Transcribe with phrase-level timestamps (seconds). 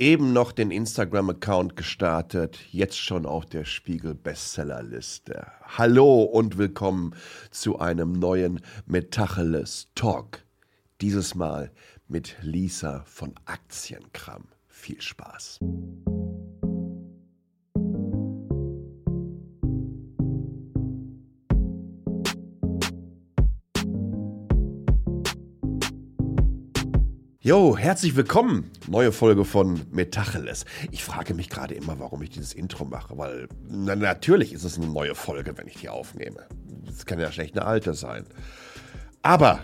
[0.00, 5.48] Eben noch den Instagram-Account gestartet, jetzt schon auf der Spiegel-Bestsellerliste.
[5.76, 7.16] Hallo und willkommen
[7.50, 10.44] zu einem neuen Metacheles Talk.
[11.00, 11.72] Dieses Mal
[12.06, 14.44] mit Lisa von Aktienkram.
[14.68, 15.58] Viel Spaß.
[27.48, 28.70] Jo, herzlich willkommen.
[28.88, 30.66] Neue Folge von Metacheles.
[30.90, 34.76] Ich frage mich gerade immer, warum ich dieses Intro mache, weil na, natürlich ist es
[34.76, 36.44] eine neue Folge, wenn ich die aufnehme.
[36.86, 38.26] Es kann ja schlecht eine alte sein.
[39.22, 39.60] Aber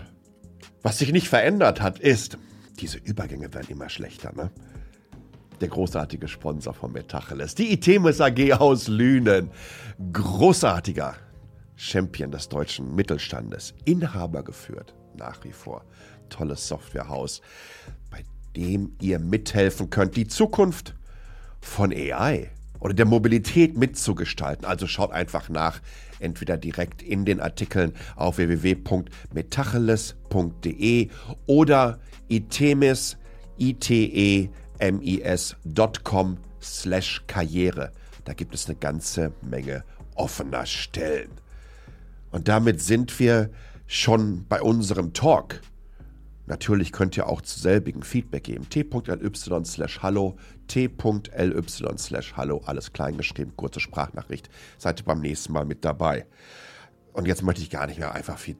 [0.81, 2.39] was sich nicht verändert hat, ist,
[2.79, 4.49] diese Übergänge werden immer schlechter, ne?
[5.61, 9.51] Der großartige Sponsor von Metacheles, die Itemis AG aus Lünen.
[10.11, 11.13] Großartiger
[11.75, 13.75] Champion des deutschen Mittelstandes.
[13.85, 15.85] Inhaber geführt, nach wie vor
[16.29, 17.41] tolles Softwarehaus,
[18.09, 18.23] bei
[18.55, 20.95] dem ihr mithelfen könnt, die Zukunft
[21.61, 24.65] von AI oder der Mobilität mitzugestalten.
[24.65, 25.81] Also schaut einfach nach,
[26.19, 31.09] entweder direkt in den Artikeln auf www.metacheles.de
[31.47, 33.17] oder itemis,
[33.57, 34.51] itemis.com
[36.61, 37.91] slash Karriere.
[38.23, 39.83] Da gibt es eine ganze Menge
[40.15, 41.31] offener Stellen.
[42.31, 43.51] Und damit sind wir
[43.87, 45.61] schon bei unserem Talk
[46.47, 48.69] Natürlich könnt ihr auch zu selbigen Feedback geben.
[48.69, 51.63] t.ly slash hallo, t.ly
[51.97, 53.19] slash hallo, alles klein
[53.55, 54.49] kurze Sprachnachricht.
[54.77, 56.25] Seid ihr beim nächsten Mal mit dabei.
[57.13, 58.57] Und jetzt möchte ich gar nicht mehr einfach viel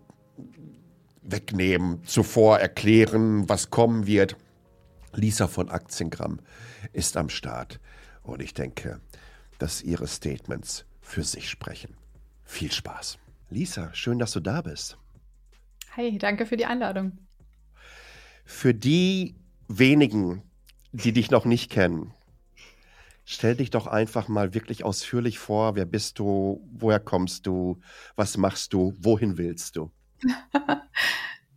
[1.21, 4.35] wegnehmen, zuvor erklären, was kommen wird.
[5.13, 6.39] Lisa von Aktiengramm
[6.93, 7.79] ist am Start.
[8.23, 8.99] Und ich denke,
[9.59, 11.95] dass ihre Statements für sich sprechen.
[12.43, 13.17] Viel Spaß.
[13.49, 14.97] Lisa, schön, dass du da bist.
[15.95, 17.24] Hi, danke für die Einladung.
[18.45, 19.35] Für die
[19.67, 20.43] wenigen,
[20.91, 22.13] die dich noch nicht kennen,
[23.25, 25.75] stell dich doch einfach mal wirklich ausführlich vor.
[25.75, 26.65] Wer bist du?
[26.71, 27.81] Woher kommst du?
[28.15, 28.93] Was machst du?
[28.99, 29.91] Wohin willst du?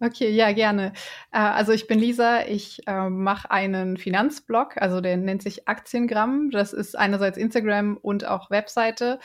[0.01, 0.93] Okay, ja, gerne.
[1.33, 6.51] Äh, also ich bin Lisa, ich äh, mache einen Finanzblog, also der nennt sich Aktiengramm.
[6.53, 9.19] Das ist einerseits Instagram und auch Webseite.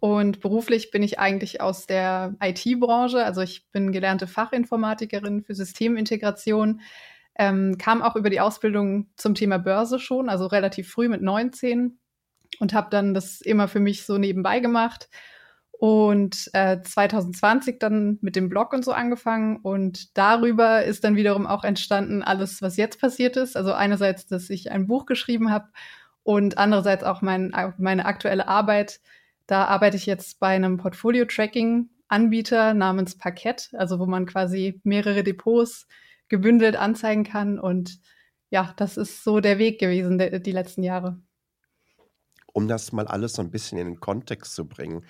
[0.00, 3.22] Und beruflich bin ich eigentlich aus der IT-Branche.
[3.22, 6.80] Also ich bin gelernte Fachinformatikerin für Systemintegration,
[7.38, 11.98] ähm, kam auch über die Ausbildung zum Thema Börse schon, also relativ früh mit 19
[12.58, 15.10] und habe dann das immer für mich so nebenbei gemacht.
[15.72, 19.56] Und äh, 2020 dann mit dem Blog und so angefangen.
[19.62, 23.56] Und darüber ist dann wiederum auch entstanden alles, was jetzt passiert ist.
[23.56, 25.68] Also einerseits, dass ich ein Buch geschrieben habe
[26.22, 29.00] und andererseits auch mein, meine aktuelle Arbeit
[29.50, 35.88] da arbeite ich jetzt bei einem Portfolio-Tracking-Anbieter namens Parkett, also wo man quasi mehrere Depots
[36.28, 37.58] gebündelt anzeigen kann.
[37.58, 37.98] Und
[38.50, 41.20] ja, das ist so der Weg gewesen der, die letzten Jahre.
[42.52, 45.04] Um das mal alles so ein bisschen in den Kontext zu bringen.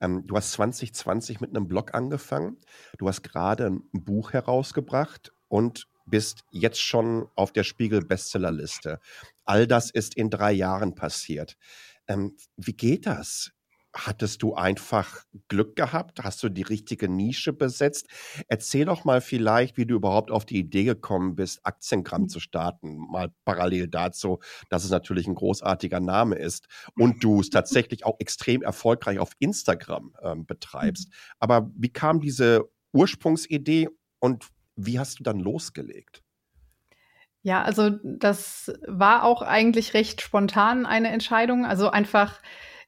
[0.00, 2.56] Ähm, du hast 2020 mit einem Blog angefangen.
[2.98, 8.98] Du hast gerade ein Buch herausgebracht und bist jetzt schon auf der Spiegel-Bestsellerliste.
[9.44, 11.56] All das ist in drei Jahren passiert.
[12.06, 13.53] Ähm, wie geht das?
[13.94, 16.24] Hattest du einfach Glück gehabt?
[16.24, 18.08] Hast du die richtige Nische besetzt?
[18.48, 22.28] Erzähl doch mal vielleicht, wie du überhaupt auf die Idee gekommen bist, Aktiengramm mhm.
[22.28, 22.96] zu starten.
[22.96, 26.66] Mal parallel dazu, dass es natürlich ein großartiger Name ist
[26.98, 31.08] und du es tatsächlich auch extrem erfolgreich auf Instagram ähm, betreibst.
[31.08, 31.14] Mhm.
[31.38, 33.88] Aber wie kam diese Ursprungsidee
[34.18, 36.24] und wie hast du dann losgelegt?
[37.42, 41.66] Ja, also das war auch eigentlich recht spontan eine Entscheidung.
[41.66, 42.40] Also einfach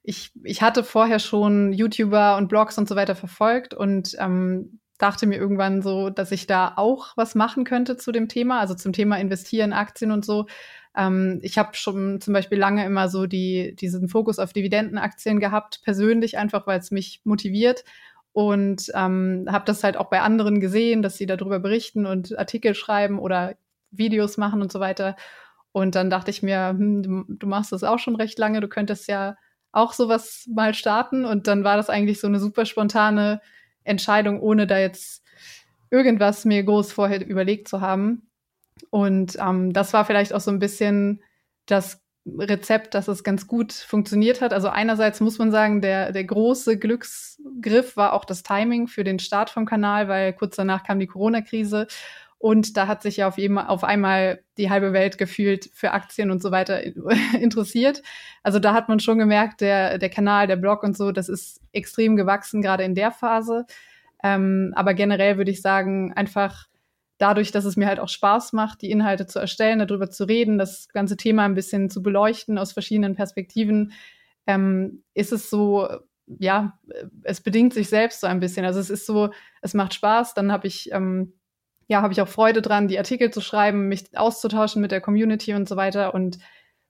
[0.08, 5.26] ich, ich hatte vorher schon YouTuber und Blogs und so weiter verfolgt und ähm, dachte
[5.26, 8.92] mir irgendwann so, dass ich da auch was machen könnte zu dem Thema, also zum
[8.92, 10.46] Thema Investieren, Aktien und so.
[10.96, 15.80] Ähm, ich habe schon zum Beispiel lange immer so die, diesen Fokus auf Dividendenaktien gehabt,
[15.82, 17.82] persönlich einfach, weil es mich motiviert
[18.32, 22.76] und ähm, habe das halt auch bei anderen gesehen, dass sie darüber berichten und Artikel
[22.76, 23.56] schreiben oder
[23.90, 25.16] Videos machen und so weiter.
[25.72, 28.68] Und dann dachte ich mir, hm, du, du machst das auch schon recht lange, du
[28.68, 29.36] könntest ja
[29.76, 31.24] auch sowas mal starten.
[31.24, 33.40] Und dann war das eigentlich so eine super spontane
[33.84, 35.22] Entscheidung, ohne da jetzt
[35.90, 38.28] irgendwas mir groß vorher überlegt zu haben.
[38.90, 41.22] Und ähm, das war vielleicht auch so ein bisschen
[41.66, 44.52] das Rezept, dass es ganz gut funktioniert hat.
[44.52, 49.20] Also einerseits muss man sagen, der, der große Glücksgriff war auch das Timing für den
[49.20, 51.86] Start vom Kanal, weil kurz danach kam die Corona-Krise
[52.38, 56.30] und da hat sich ja auf, jeden, auf einmal die halbe Welt gefühlt für Aktien
[56.30, 56.82] und so weiter
[57.40, 58.02] interessiert.
[58.42, 61.60] Also da hat man schon gemerkt, der, der Kanal, der Blog und so, das ist
[61.72, 63.66] extrem gewachsen, gerade in der Phase.
[64.22, 66.66] Ähm, aber generell würde ich sagen, einfach
[67.18, 70.58] dadurch, dass es mir halt auch Spaß macht, die Inhalte zu erstellen, darüber zu reden,
[70.58, 73.92] das ganze Thema ein bisschen zu beleuchten aus verschiedenen Perspektiven,
[74.46, 75.88] ähm, ist es so,
[76.26, 76.78] ja,
[77.22, 78.66] es bedingt sich selbst so ein bisschen.
[78.66, 79.30] Also es ist so,
[79.62, 81.32] es macht Spaß, dann habe ich, ähm,
[81.88, 85.54] ja, habe ich auch Freude dran, die Artikel zu schreiben, mich auszutauschen mit der Community
[85.54, 86.14] und so weiter.
[86.14, 86.38] Und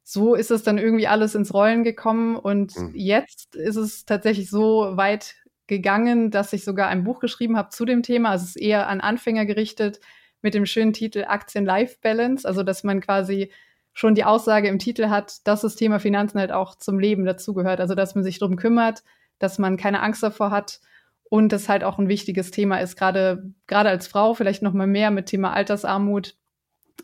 [0.02, 2.36] so ist es dann irgendwie alles ins Rollen gekommen.
[2.36, 2.92] Und mhm.
[2.94, 5.34] jetzt ist es tatsächlich so weit
[5.66, 8.30] gegangen, dass ich sogar ein Buch geschrieben habe zu dem Thema.
[8.30, 10.00] Also es ist eher an Anfänger gerichtet
[10.42, 12.46] mit dem schönen Titel Aktien-Life-Balance.
[12.46, 13.50] Also dass man quasi
[13.92, 17.80] schon die Aussage im Titel hat, dass das Thema Finanzen halt auch zum Leben dazugehört.
[17.80, 19.02] Also dass man sich darum kümmert,
[19.38, 20.80] dass man keine Angst davor hat
[21.28, 24.86] und das halt auch ein wichtiges Thema ist, gerade gerade als Frau vielleicht noch mal
[24.86, 26.36] mehr mit Thema Altersarmut,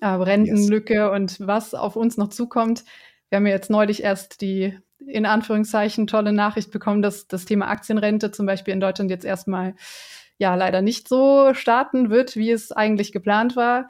[0.00, 1.10] äh, Rentenlücke yes.
[1.12, 2.84] und was auf uns noch zukommt.
[3.28, 7.68] Wir haben ja jetzt neulich erst die in Anführungszeichen tolle Nachricht bekommen, dass das Thema
[7.68, 9.74] Aktienrente zum Beispiel in Deutschland jetzt erstmal
[10.38, 13.88] ja leider nicht so starten wird, wie es eigentlich geplant war.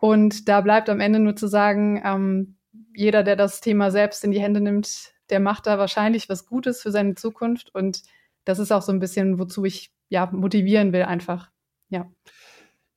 [0.00, 2.56] Und da bleibt am Ende nur zu sagen, ähm,
[2.94, 6.82] jeder, der das Thema selbst in die Hände nimmt, der macht da wahrscheinlich was Gutes
[6.82, 7.74] für seine Zukunft.
[7.74, 8.02] Und
[8.48, 11.50] das ist auch so ein bisschen, wozu ich ja motivieren will, einfach.
[11.90, 12.10] Ja.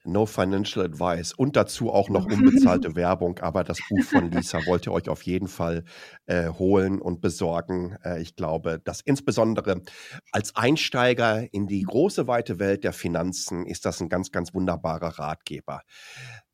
[0.06, 3.38] No Financial Advice und dazu auch noch unbezahlte Werbung.
[3.39, 5.83] Aber das Buch von Lisa wollt ihr euch auf jeden Fall
[6.25, 7.98] äh, holen und besorgen.
[8.01, 9.81] Äh, ich glaube, dass insbesondere
[10.31, 15.19] als Einsteiger in die große, weite Welt der Finanzen ist das ein ganz, ganz wunderbarer
[15.19, 15.81] Ratgeber.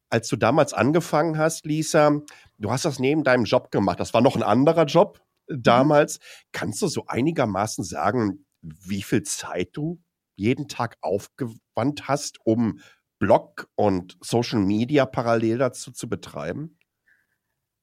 [0.09, 2.19] Als du damals angefangen hast, Lisa,
[2.57, 3.99] du hast das neben deinem Job gemacht.
[3.99, 5.61] Das war noch ein anderer Job mhm.
[5.61, 6.19] damals.
[6.51, 8.44] Kannst du so einigermaßen sagen,
[8.79, 10.01] wie viel Zeit du
[10.35, 12.79] jeden Tag aufgewandt hast, um
[13.19, 16.77] Blog und Social Media parallel dazu zu betreiben?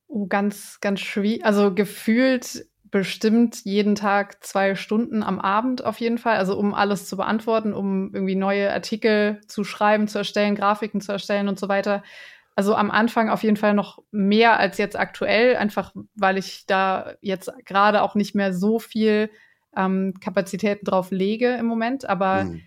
[0.06, 1.44] Oh, ganz, ganz schwierig.
[1.44, 6.36] Also gefühlt bestimmt jeden Tag zwei Stunden am Abend auf jeden Fall.
[6.36, 11.10] Also um alles zu beantworten, um irgendwie neue Artikel zu schreiben, zu erstellen, Grafiken zu
[11.10, 12.04] erstellen und so weiter.
[12.54, 17.14] Also am Anfang auf jeden Fall noch mehr als jetzt aktuell, einfach weil ich da
[17.20, 19.28] jetzt gerade auch nicht mehr so viel
[19.76, 22.08] ähm, Kapazitäten drauf lege im Moment.
[22.08, 22.60] Aber mhm.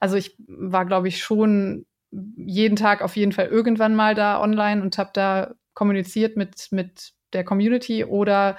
[0.00, 4.82] also ich war, glaube ich, schon jeden Tag auf jeden Fall irgendwann mal da online
[4.82, 8.56] und habe da kommuniziert mit, mit der Community oder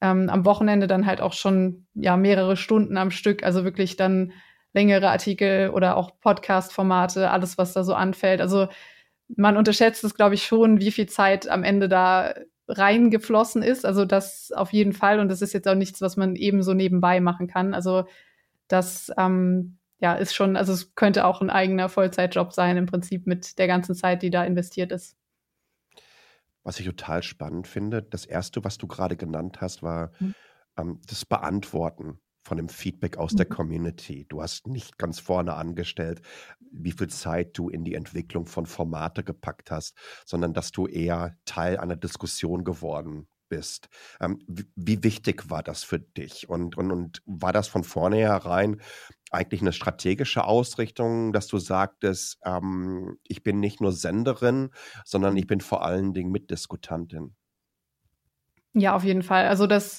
[0.00, 4.32] ähm, am Wochenende dann halt auch schon ja mehrere Stunden am Stück, also wirklich dann
[4.72, 8.40] längere Artikel oder auch Podcast-Formate, alles, was da so anfällt.
[8.40, 8.68] Also
[9.36, 12.34] man unterschätzt es, glaube ich, schon, wie viel Zeit am Ende da
[12.68, 13.84] reingeflossen ist.
[13.84, 15.20] Also das auf jeden Fall.
[15.20, 17.74] Und das ist jetzt auch nichts, was man eben so nebenbei machen kann.
[17.74, 18.04] Also
[18.68, 23.26] das ähm, ja, ist schon, also es könnte auch ein eigener Vollzeitjob sein, im Prinzip
[23.26, 25.16] mit der ganzen Zeit, die da investiert ist.
[26.64, 30.34] Was ich total spannend finde, das erste, was du gerade genannt hast, war mhm.
[30.76, 33.36] ähm, das Beantworten von dem Feedback aus mhm.
[33.38, 34.26] der Community.
[34.28, 36.22] Du hast nicht ganz vorne angestellt,
[36.72, 41.36] wie viel Zeit du in die Entwicklung von Formate gepackt hast, sondern dass du eher
[41.44, 43.88] Teil einer Diskussion geworden bist.
[44.20, 46.48] Ähm, wie, wie, wichtig war das für dich?
[46.48, 48.80] Und, und, und war das von vornherein
[49.30, 54.70] eigentlich eine strategische Ausrichtung, dass du sagtest, ähm, ich bin nicht nur Senderin,
[55.04, 57.34] sondern ich bin vor allen Dingen Mitdiskutantin?
[58.72, 59.46] Ja, auf jeden Fall.
[59.46, 59.98] Also das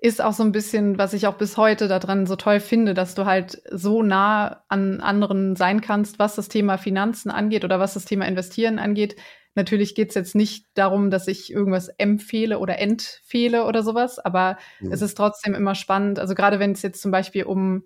[0.00, 3.16] ist auch so ein bisschen, was ich auch bis heute daran so toll finde, dass
[3.16, 7.94] du halt so nah an anderen sein kannst, was das Thema Finanzen angeht oder was
[7.94, 9.16] das Thema Investieren angeht.
[9.56, 14.92] Natürlich geht's jetzt nicht darum, dass ich irgendwas empfehle oder entfehle oder sowas, aber mhm.
[14.92, 16.20] es ist trotzdem immer spannend.
[16.20, 17.82] Also gerade wenn es jetzt zum Beispiel um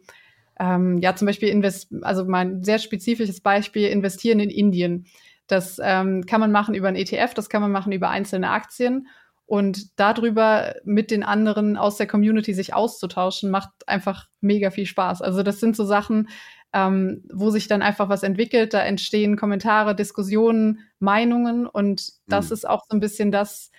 [0.61, 5.07] ähm, ja zum Beispiel invest also mein sehr spezifisches Beispiel investieren in Indien.
[5.47, 9.07] Das ähm, kann man machen über ein ETF, das kann man machen über einzelne Aktien
[9.47, 15.23] und darüber mit den anderen aus der Community sich auszutauschen, macht einfach mega viel Spaß.
[15.23, 16.29] Also das sind so Sachen,
[16.73, 18.73] ähm, wo sich dann einfach was entwickelt.
[18.73, 21.67] Da entstehen Kommentare, Diskussionen, Meinungen.
[21.67, 22.55] Und das mhm.
[22.55, 23.71] ist auch so ein bisschen das,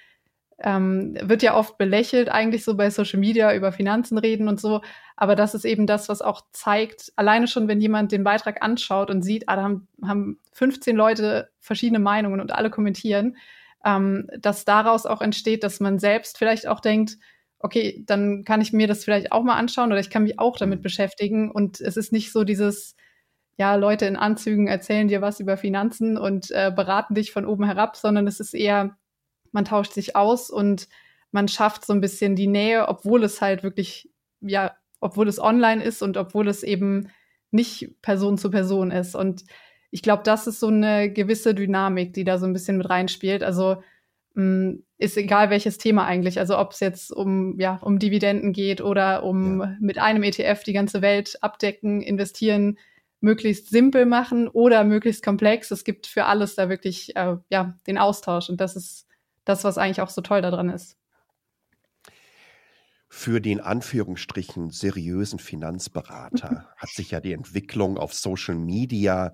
[0.60, 4.82] ähm, wird ja oft belächelt, eigentlich so bei Social Media über Finanzen reden und so.
[5.15, 9.10] Aber das ist eben das, was auch zeigt, alleine schon, wenn jemand den Beitrag anschaut
[9.10, 13.38] und sieht, ah, da haben, haben 15 Leute verschiedene Meinungen und alle kommentieren,
[13.86, 17.18] ähm, dass daraus auch entsteht, dass man selbst vielleicht auch denkt,
[17.60, 20.58] okay, dann kann ich mir das vielleicht auch mal anschauen oder ich kann mich auch
[20.58, 20.84] damit mhm.
[20.84, 21.50] beschäftigen.
[21.50, 22.96] Und es ist nicht so dieses,
[23.58, 27.63] ja, Leute in Anzügen erzählen dir was über Finanzen und äh, beraten dich von oben
[27.63, 28.98] herab, sondern es ist eher,
[29.52, 30.88] man tauscht sich aus und
[31.32, 34.10] man schafft so ein bisschen die Nähe, obwohl es halt wirklich,
[34.42, 37.10] ja, obwohl es online ist und obwohl es eben
[37.52, 39.16] nicht Person zu Person ist.
[39.16, 39.44] Und
[39.94, 43.44] ich glaube, das ist so eine gewisse Dynamik, die da so ein bisschen mit reinspielt.
[43.44, 43.84] Also
[44.34, 46.40] mh, mm, ist egal welches Thema eigentlich.
[46.40, 49.78] Also ob es jetzt um, ja, um Dividenden geht oder um ja.
[49.80, 52.80] mit einem ETF die ganze Welt abdecken, investieren,
[53.20, 55.70] möglichst simpel machen oder möglichst komplex.
[55.70, 59.06] Es gibt für alles da wirklich äh, ja den Austausch und das ist
[59.46, 60.98] das, was eigentlich auch so toll daran ist.
[63.10, 69.34] Für den Anführungsstrichen seriösen Finanzberater hat sich ja die Entwicklung auf Social Media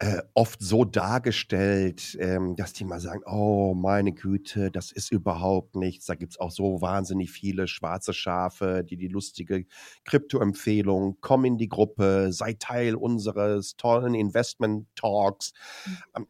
[0.00, 5.76] äh, oft so dargestellt, ähm, dass die mal sagen, oh meine Güte, das ist überhaupt
[5.76, 6.06] nichts.
[6.06, 9.66] Da gibt es auch so wahnsinnig viele schwarze Schafe, die die lustige
[10.04, 15.52] Krypto-Empfehlung, komm in die Gruppe, sei Teil unseres tollen Investment-Talks.
[15.86, 16.26] Mhm.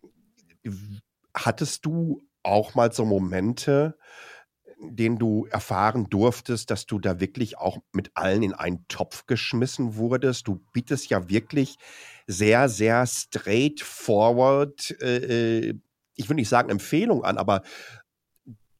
[0.64, 1.00] Ähm,
[1.34, 3.96] hattest du auch mal so Momente,
[4.90, 9.96] den du erfahren durftest, dass du da wirklich auch mit allen in einen Topf geschmissen
[9.96, 10.48] wurdest.
[10.48, 11.76] Du bietest ja wirklich
[12.26, 15.74] sehr, sehr straightforward, äh, äh
[16.16, 17.62] ich will nicht sagen Empfehlung an, aber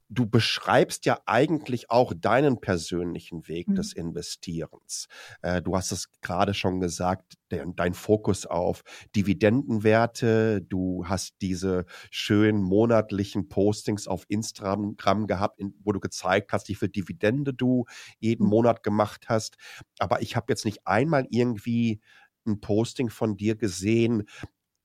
[0.09, 3.75] du beschreibst ja eigentlich auch deinen persönlichen Weg mhm.
[3.75, 5.09] des Investierens.
[5.43, 8.83] Äh, du hast es gerade schon gesagt, der, dein Fokus auf
[9.17, 10.63] Dividendenwerte.
[10.63, 16.75] Du hast diese schönen monatlichen Postings auf Instagram gehabt, in, wo du gezeigt hast, wie
[16.75, 17.87] viel Dividende du
[18.19, 18.51] jeden mhm.
[18.51, 19.57] Monat gemacht hast.
[19.99, 22.01] Aber ich habe jetzt nicht einmal irgendwie
[22.47, 24.25] ein Posting von dir gesehen,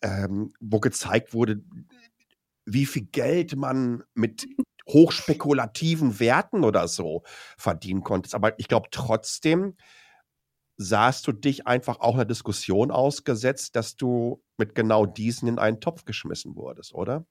[0.01, 1.61] ähm, wo gezeigt wurde,
[2.65, 4.47] wie viel Geld man mit
[4.89, 7.24] hochspekulativen Werten oder so
[7.58, 8.36] verdienen konntest.
[8.36, 9.75] Aber ich glaube trotzdem
[10.77, 15.81] sahst du dich einfach auch einer Diskussion ausgesetzt, dass du mit genau diesen in einen
[15.81, 17.25] Topf geschmissen wurdest, oder?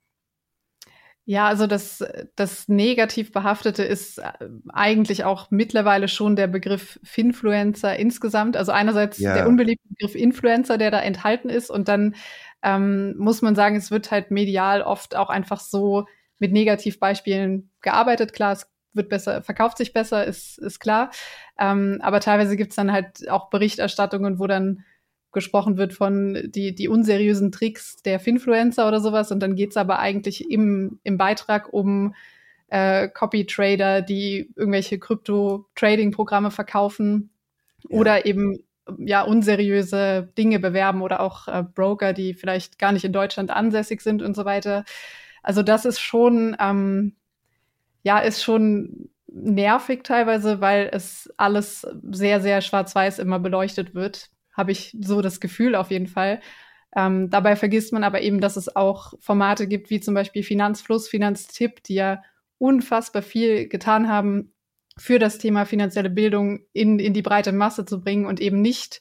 [1.24, 2.02] Ja, also das,
[2.36, 4.32] das negativ behaftete ist äh,
[4.70, 8.56] eigentlich auch mittlerweile schon der Begriff Finfluencer insgesamt.
[8.56, 9.34] Also einerseits ja.
[9.34, 12.14] der unbeliebte Begriff Influencer, der da enthalten ist, und dann
[12.62, 16.06] ähm, muss man sagen, es wird halt medial oft auch einfach so
[16.38, 18.32] mit Negativbeispielen gearbeitet.
[18.32, 21.10] Klar, es wird besser, verkauft sich besser, ist, ist klar.
[21.58, 24.84] Ähm, aber teilweise gibt's dann halt auch Berichterstattungen, wo dann
[25.32, 29.30] gesprochen wird von die, die unseriösen Tricks der Finfluencer oder sowas.
[29.30, 32.14] Und dann geht's aber eigentlich im, im Beitrag um
[32.68, 37.30] äh, Copy-Trader, die irgendwelche Krypto-Trading-Programme verkaufen
[37.88, 37.98] ja.
[37.98, 38.58] oder eben
[38.98, 44.00] ja unseriöse Dinge bewerben oder auch äh, Broker, die vielleicht gar nicht in Deutschland ansässig
[44.00, 44.84] sind und so weiter.
[45.48, 47.16] Also das ist schon, ähm,
[48.02, 54.28] ja, ist schon nervig teilweise, weil es alles sehr, sehr schwarz-weiß immer beleuchtet wird.
[54.52, 56.40] Habe ich so das Gefühl auf jeden Fall.
[56.94, 61.08] Ähm, dabei vergisst man aber eben, dass es auch Formate gibt, wie zum Beispiel Finanzfluss,
[61.08, 62.22] Finanztipp, die ja
[62.58, 64.52] unfassbar viel getan haben,
[64.98, 69.00] für das Thema finanzielle Bildung in, in die breite Masse zu bringen und eben nicht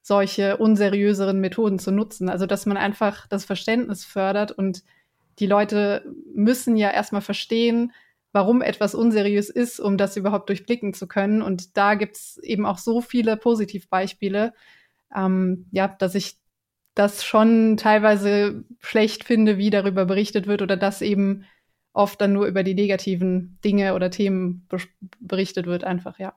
[0.00, 2.28] solche unseriöseren Methoden zu nutzen.
[2.28, 4.84] Also dass man einfach das Verständnis fördert und
[5.38, 6.04] die Leute
[6.34, 7.92] müssen ja erstmal verstehen,
[8.32, 11.42] warum etwas unseriös ist, um das überhaupt durchblicken zu können.
[11.42, 14.52] Und da gibt's eben auch so viele Positivbeispiele,
[15.14, 16.36] ähm, ja, dass ich
[16.94, 21.44] das schon teilweise schlecht finde, wie darüber berichtet wird oder dass eben
[21.92, 24.68] oft dann nur über die negativen Dinge oder Themen
[25.20, 26.34] berichtet wird, einfach, ja.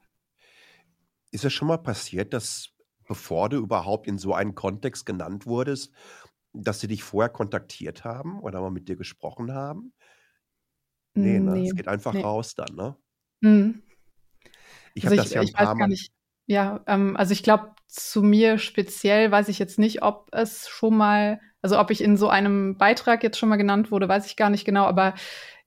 [1.31, 2.69] Ist es schon mal passiert, dass
[3.07, 5.91] bevor du überhaupt in so einen Kontext genannt wurdest,
[6.53, 9.93] dass sie dich vorher kontaktiert haben oder mal mit dir gesprochen haben?
[11.13, 11.51] Nee, ne?
[11.51, 12.21] Nee, es geht einfach nee.
[12.21, 12.95] raus dann, ne?
[13.41, 13.81] Mhm.
[14.93, 15.87] Ich also habe das ja ein paar Mal.
[15.87, 16.11] Nicht.
[16.47, 20.95] Ja, ähm, also ich glaube, zu mir speziell weiß ich jetzt nicht, ob es schon
[20.95, 24.35] mal, also ob ich in so einem Beitrag jetzt schon mal genannt wurde, weiß ich
[24.35, 25.13] gar nicht genau, aber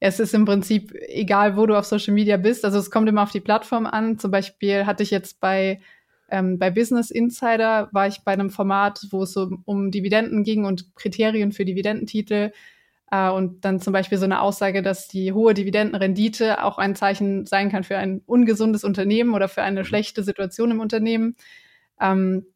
[0.00, 2.64] es ist im Prinzip egal, wo du auf Social Media bist.
[2.64, 4.18] Also es kommt immer auf die Plattform an.
[4.18, 5.80] Zum Beispiel hatte ich jetzt bei
[6.34, 10.64] ähm, bei Business Insider war ich bei einem Format, wo es so um Dividenden ging
[10.64, 12.50] und Kriterien für Dividendentitel.
[13.12, 17.46] Äh, und dann zum Beispiel so eine Aussage, dass die hohe Dividendenrendite auch ein Zeichen
[17.46, 19.84] sein kann für ein ungesundes Unternehmen oder für eine mhm.
[19.84, 21.36] schlechte Situation im Unternehmen.
[22.00, 22.46] Ähm,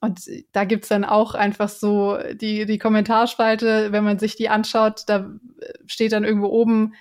[0.00, 0.20] und
[0.52, 5.32] da gibt's dann auch einfach so die, die Kommentarspalte, wenn man sich die anschaut, da
[5.86, 6.94] steht dann irgendwo oben,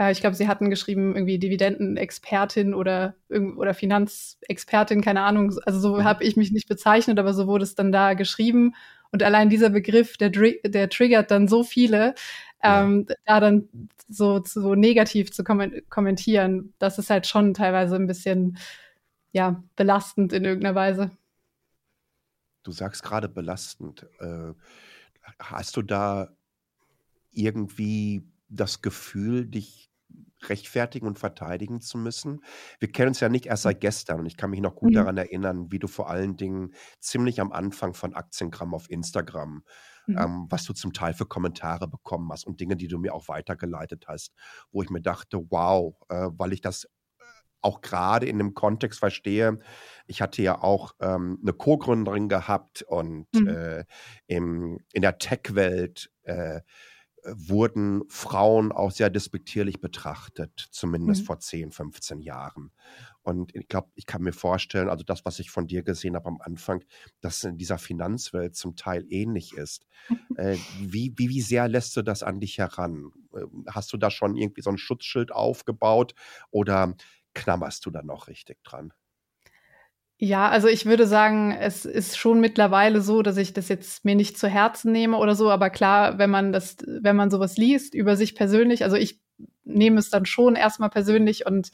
[0.00, 5.54] äh, ich glaube, sie hatten geschrieben, irgendwie Dividendenexpertin oder, oder Finanzexpertin, keine Ahnung.
[5.66, 6.04] Also so mhm.
[6.04, 8.74] habe ich mich nicht bezeichnet, aber so wurde es dann da geschrieben.
[9.12, 12.14] Und allein dieser Begriff, der, der triggert dann so viele,
[12.62, 12.82] ja.
[12.82, 13.68] ähm, da dann
[14.08, 18.56] so, so negativ zu kommentieren, das ist halt schon teilweise ein bisschen,
[19.32, 21.10] ja, belastend in irgendeiner Weise.
[22.62, 24.06] Du sagst gerade belastend.
[24.18, 24.54] Äh,
[25.38, 26.30] hast du da
[27.32, 29.89] irgendwie das Gefühl, dich
[30.48, 32.42] rechtfertigen und verteidigen zu müssen.
[32.78, 34.94] Wir kennen uns ja nicht erst seit gestern und ich kann mich noch gut mhm.
[34.94, 39.64] daran erinnern, wie du vor allen Dingen ziemlich am Anfang von Aktiengramm auf Instagram,
[40.06, 40.18] mhm.
[40.18, 43.28] ähm, was du zum Teil für Kommentare bekommen hast und Dinge, die du mir auch
[43.28, 44.32] weitergeleitet hast,
[44.72, 46.86] wo ich mir dachte, wow, äh, weil ich das
[47.62, 49.58] auch gerade in dem Kontext verstehe.
[50.06, 53.48] Ich hatte ja auch ähm, eine Co-Gründerin gehabt und mhm.
[53.48, 53.84] äh,
[54.26, 56.60] im, in der Tech-Welt äh,
[57.24, 61.26] wurden Frauen auch sehr despektierlich betrachtet, zumindest mhm.
[61.26, 62.72] vor 10, 15 Jahren.
[63.22, 66.28] Und ich glaube, ich kann mir vorstellen, also das, was ich von dir gesehen habe
[66.28, 66.82] am Anfang,
[67.20, 69.86] dass in dieser Finanzwelt zum Teil ähnlich ist.
[70.36, 73.12] äh, wie, wie, wie sehr lässt du das an dich heran?
[73.36, 76.14] Ähm, hast du da schon irgendwie so ein Schutzschild aufgebaut
[76.50, 76.94] oder
[77.34, 78.92] knabberst du da noch richtig dran?
[80.22, 84.14] Ja, also ich würde sagen, es ist schon mittlerweile so, dass ich das jetzt mir
[84.14, 87.94] nicht zu Herzen nehme oder so, aber klar, wenn man das, wenn man sowas liest
[87.94, 89.18] über sich persönlich, also ich
[89.64, 91.70] nehme es dann schon erstmal persönlich und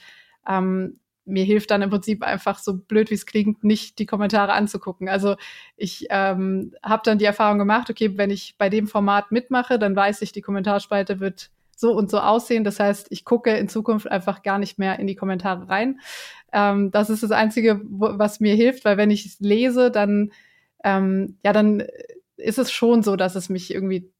[0.47, 4.53] ähm, mir hilft dann im Prinzip einfach so blöd wie es klingt, nicht die Kommentare
[4.53, 5.09] anzugucken.
[5.09, 5.35] Also
[5.76, 9.97] ich ähm, habe dann die Erfahrung gemacht, okay, wenn ich bei dem Format mitmache, dann
[9.97, 12.64] weiß ich, die Kommentarspalte wird so und so aussehen.
[12.64, 16.00] Das heißt, ich gucke in Zukunft einfach gar nicht mehr in die Kommentare rein.
[16.52, 20.33] Ähm, das ist das Einzige, wo, was mir hilft, weil wenn ich es lese, dann
[20.85, 21.83] ähm, ja, dann
[22.37, 24.11] ist es schon so, dass es mich irgendwie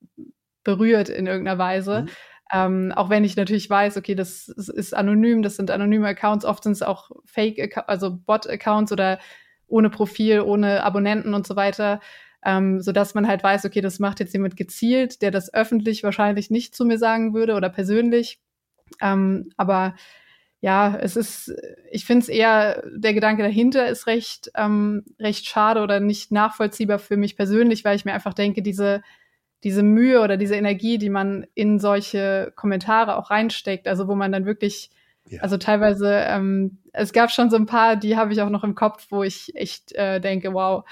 [0.65, 2.03] berührt in irgendeiner Weise.
[2.03, 2.09] Mhm.
[2.53, 6.63] Ähm, auch wenn ich natürlich weiß, okay, das ist anonym, das sind anonyme Accounts, oft
[6.63, 9.19] sind es auch Fake, also Bot-Accounts oder
[9.67, 12.01] ohne Profil, ohne Abonnenten und so weiter
[12.47, 16.49] ähm, sodass man halt weiß, okay, das macht jetzt jemand gezielt, der das öffentlich wahrscheinlich
[16.49, 18.39] nicht zu mir sagen würde oder persönlich.
[19.03, 19.97] Ähm, aber
[20.61, 21.53] ja, es ist,
[21.91, 27.01] ich finde es eher, der Gedanke dahinter ist recht, ähm, recht schade oder nicht nachvollziehbar
[27.01, 29.03] für mich persönlich, weil ich mir einfach denke, diese,
[29.65, 34.31] diese Mühe oder diese Energie, die man in solche Kommentare auch reinsteckt, also wo man
[34.31, 34.91] dann wirklich,
[35.29, 35.41] ja.
[35.41, 38.77] also teilweise, ähm, es gab schon so ein paar, die habe ich auch noch im
[38.77, 40.85] Kopf, wo ich echt äh, denke, wow,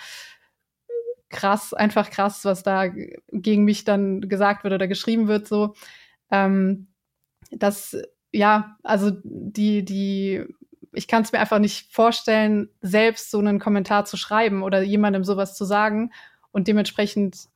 [1.35, 2.87] krass, einfach krass, was da
[3.33, 5.75] gegen mich dann gesagt wird oder geschrieben wird, so.
[6.31, 6.87] Ähm,
[7.51, 7.97] das,
[8.33, 10.45] ja, also die, die,
[10.93, 15.25] ich kann es mir einfach nicht vorstellen, selbst so einen Kommentar zu schreiben oder jemandem
[15.25, 16.13] sowas zu sagen.
[16.53, 17.49] Und dementsprechend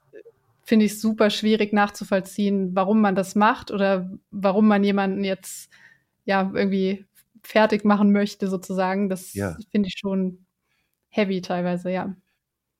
[0.64, 5.70] finde ich es super schwierig nachzuvollziehen, warum man das macht oder warum man jemanden jetzt
[6.24, 7.06] ja irgendwie
[7.42, 9.08] fertig machen möchte, sozusagen.
[9.08, 9.56] Das ja.
[9.70, 10.44] finde ich schon
[11.08, 12.14] heavy teilweise, ja.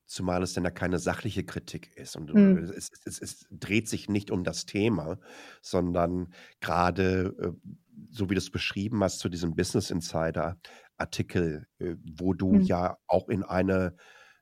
[0.09, 2.17] Zumal es dann ja keine sachliche Kritik ist.
[2.17, 2.57] Und mhm.
[2.75, 5.19] es, es, es, dreht sich nicht um das Thema,
[5.61, 7.71] sondern gerade, äh,
[8.11, 12.63] so wie du es beschrieben hast, zu diesem Business Insider-Artikel, äh, wo du mhm.
[12.63, 13.97] ja auch in eine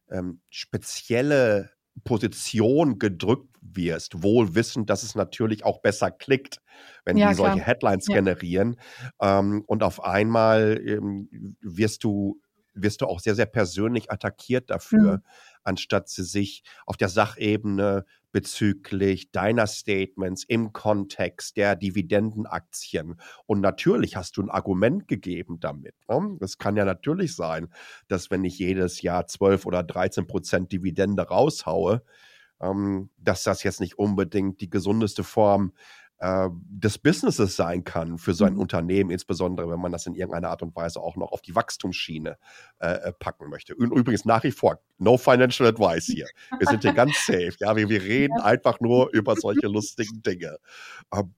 [0.09, 1.71] ähm, spezielle
[2.05, 6.61] Position gedrückt wirst, wohl wissend, dass es natürlich auch besser klickt,
[7.05, 7.67] wenn ja, die solche klar.
[7.67, 8.15] Headlines ja.
[8.15, 8.77] generieren.
[9.21, 12.41] Ähm, und auf einmal ähm, wirst du
[12.77, 15.23] wirst du auch sehr, sehr persönlich attackiert dafür, mhm.
[15.67, 23.19] Anstatt sie sich auf der Sachebene bezüglich deiner Statements im Kontext der Dividendenaktien.
[23.47, 25.95] Und natürlich hast du ein Argument gegeben damit.
[26.09, 26.37] Ne?
[26.41, 27.69] Es kann ja natürlich sein,
[28.09, 32.03] dass wenn ich jedes Jahr 12 oder 13 Prozent Dividende raushaue,
[32.61, 35.73] ähm, dass das jetzt nicht unbedingt die gesundeste Form
[36.19, 38.61] äh, des Businesses sein kann für so ein mhm.
[38.61, 42.39] Unternehmen, insbesondere wenn man das in irgendeiner Art und Weise auch noch auf die Wachstumsschiene
[42.79, 43.75] äh, äh packen möchte.
[43.75, 46.27] Und übrigens nach wie vor, no financial advice hier.
[46.59, 47.55] Wir sind hier ganz safe.
[47.61, 50.57] Ja, wir, wir reden einfach nur über solche lustigen Dinge.
[51.15, 51.35] Ähm,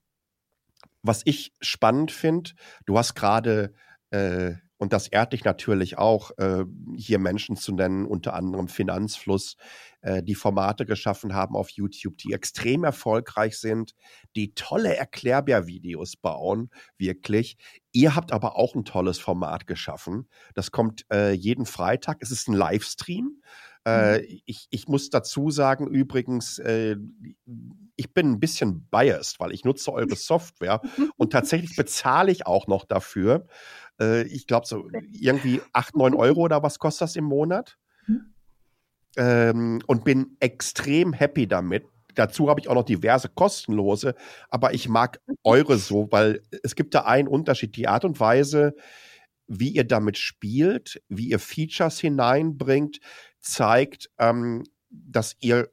[1.02, 2.50] was ich spannend finde,
[2.86, 3.72] du hast gerade
[4.10, 6.64] äh, und das ehrt dich natürlich auch, äh,
[6.96, 9.56] hier Menschen zu nennen, unter anderem Finanzfluss,
[10.00, 13.94] äh, die Formate geschaffen haben auf YouTube, die extrem erfolgreich sind,
[14.36, 17.56] die tolle Erklärbär-Videos bauen, wirklich.
[17.92, 20.28] Ihr habt aber auch ein tolles Format geschaffen.
[20.54, 22.18] Das kommt äh, jeden Freitag.
[22.20, 23.42] Es ist ein Livestream.
[23.84, 24.40] Äh, mhm.
[24.46, 26.96] ich, ich, muss dazu sagen, übrigens, äh,
[27.96, 30.80] ich bin ein bisschen biased, weil ich nutze eure Software
[31.16, 33.46] und tatsächlich bezahle ich auch noch dafür.
[34.00, 37.78] Äh, ich glaube, so irgendwie 8, 9 Euro oder was kostet das im Monat?
[38.06, 38.34] Mhm.
[39.16, 41.84] Ähm, und bin extrem happy damit.
[42.14, 44.14] Dazu habe ich auch noch diverse kostenlose,
[44.48, 47.76] aber ich mag eure so, weil es gibt da einen Unterschied.
[47.76, 48.74] Die Art und Weise,
[49.46, 52.98] wie ihr damit spielt, wie ihr Features hineinbringt,
[53.48, 55.70] zeigt, ähm, dass ihr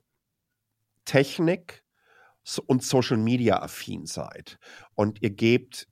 [1.06, 1.84] Technik
[2.68, 4.60] und Social Media affin seid.
[4.94, 5.88] Und ihr gebt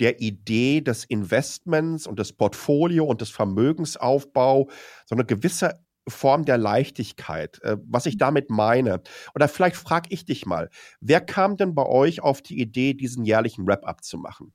[0.00, 4.68] der Idee des Investments und des Portfolio und des Vermögensaufbau
[5.06, 7.62] so eine gewisse Form der Leichtigkeit.
[7.62, 9.02] Äh, was ich damit meine,
[9.34, 10.68] oder vielleicht frage ich dich mal,
[11.00, 14.52] wer kam denn bei euch auf die Idee, diesen jährlichen Wrap-up zu machen?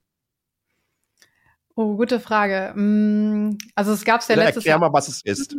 [1.76, 2.74] Oh, gute Frage.
[2.76, 4.80] Mm, also es gab es ja Oder letztes erklär Jahr.
[4.80, 5.56] mal, was es ist.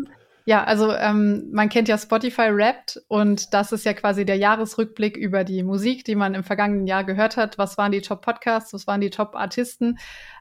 [0.48, 5.14] Ja, also ähm, man kennt ja Spotify Wrapped und das ist ja quasi der Jahresrückblick
[5.14, 7.58] über die Musik, die man im vergangenen Jahr gehört hat.
[7.58, 9.98] Was waren die Top-Podcasts, was waren die Top-Artisten,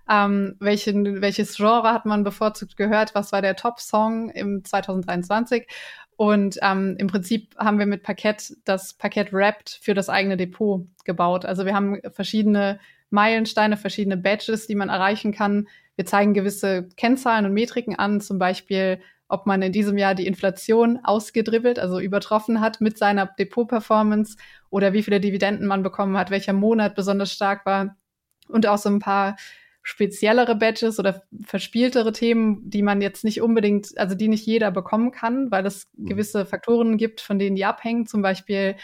[0.10, 5.68] ähm, welchen, welches Genre hat man bevorzugt gehört, was war der Top-Song im 2023
[6.16, 10.88] und ähm, im Prinzip haben wir mit Parkett das Parkett Wrapped für das eigene Depot
[11.04, 11.44] gebaut.
[11.44, 15.68] Also wir haben verschiedene Meilensteine, verschiedene Badges, die man erreichen kann.
[15.98, 20.28] Wir zeigen gewisse Kennzahlen und Metriken an, zum Beispiel ob man in diesem Jahr die
[20.28, 24.38] Inflation ausgedribbelt, also übertroffen hat mit seiner Depot-Performance
[24.70, 27.98] oder wie viele Dividenden man bekommen hat, welcher Monat besonders stark war
[28.48, 29.36] und auch so ein paar
[29.88, 35.12] speziellere Badges oder verspieltere Themen, die man jetzt nicht unbedingt, also die nicht jeder bekommen
[35.12, 36.08] kann, weil es mhm.
[36.08, 38.06] gewisse Faktoren gibt, von denen die abhängen.
[38.06, 38.76] Zum Beispiel,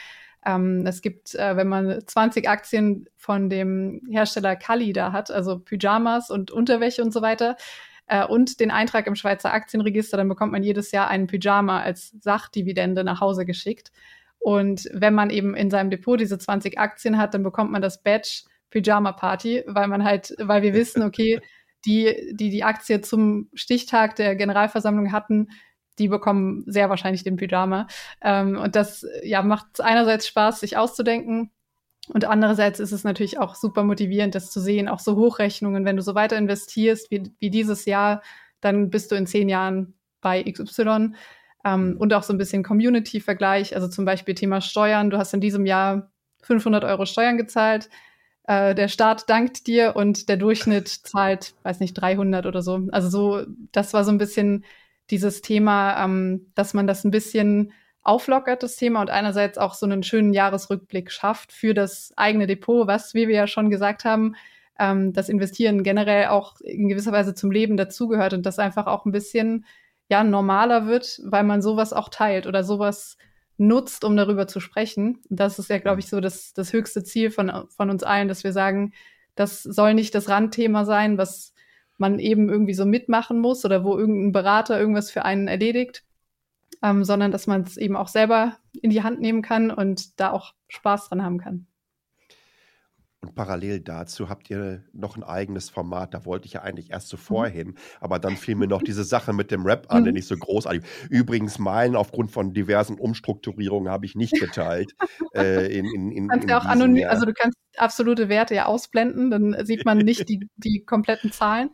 [0.46, 5.60] ähm, es gibt, äh, wenn man 20 Aktien von dem Hersteller Kali da hat, also
[5.60, 7.58] Pyjamas und Unterwäsche und so weiter,
[8.08, 12.12] äh, und den Eintrag im Schweizer Aktienregister, dann bekommt man jedes Jahr einen Pyjama als
[12.20, 13.92] Sachdividende nach Hause geschickt.
[14.40, 18.04] Und wenn man eben in seinem Depot diese 20 Aktien hat, dann bekommt man das
[18.04, 21.40] Badge Pyjama Party, weil man halt, weil wir wissen, okay,
[21.86, 25.50] die, die die Aktie zum Stichtag der Generalversammlung hatten,
[26.00, 27.88] die bekommen sehr wahrscheinlich den Pyjama.
[28.22, 31.52] Ähm, und das ja macht einerseits Spaß, sich auszudenken,
[32.10, 35.96] und andererseits ist es natürlich auch super motivierend, das zu sehen, auch so Hochrechnungen, wenn
[35.96, 38.22] du so weiter investierst wie, wie dieses Jahr,
[38.60, 41.14] dann bist du in zehn Jahren bei XY.
[41.66, 41.98] Ähm, mhm.
[41.98, 45.10] und auch so ein bisschen Community-Vergleich, also zum Beispiel Thema Steuern.
[45.10, 46.12] Du hast in diesem Jahr
[46.42, 47.90] 500 Euro Steuern gezahlt.
[48.46, 52.82] Äh, der Staat dankt dir und der Durchschnitt zahlt, weiß nicht, 300 oder so.
[52.92, 54.66] Also so, das war so ein bisschen
[55.10, 57.72] dieses Thema, ähm, dass man das ein bisschen
[58.04, 62.88] auflockert, das Thema, und einerseits auch so einen schönen Jahresrückblick schafft für das eigene Depot,
[62.88, 64.36] was, wie wir ja schon gesagt haben,
[64.80, 69.06] ähm, das Investieren generell auch in gewisser Weise zum Leben dazugehört und das einfach auch
[69.06, 69.66] ein bisschen
[70.10, 73.18] ja normaler wird, weil man sowas auch teilt oder sowas
[73.58, 75.20] nutzt, um darüber zu sprechen.
[75.30, 78.44] Das ist ja, glaube ich, so das, das höchste Ziel von, von uns allen, dass
[78.44, 78.94] wir sagen,
[79.36, 81.54] das soll nicht das Randthema sein, was
[81.98, 86.04] man eben irgendwie so mitmachen muss oder wo irgendein Berater irgendwas für einen erledigt,
[86.84, 90.32] ähm, sondern dass man es eben auch selber in die Hand nehmen kann und da
[90.32, 91.66] auch Spaß dran haben kann.
[93.22, 96.14] Und parallel dazu habt ihr noch ein eigenes Format.
[96.14, 97.54] Da wollte ich ja eigentlich erst zuvor mhm.
[97.54, 100.04] hin, aber dann fiel mir noch diese Sache mit dem Rap an, mhm.
[100.06, 100.84] der nicht so großartig.
[101.10, 104.94] Übrigens, Meilen aufgrund von diversen Umstrukturierungen habe ich nicht geteilt.
[105.34, 109.32] äh, in, in, in, kannst ja auch anonym, also du kannst absolute Werte ja ausblenden,
[109.32, 111.70] dann sieht man nicht die, die kompletten Zahlen.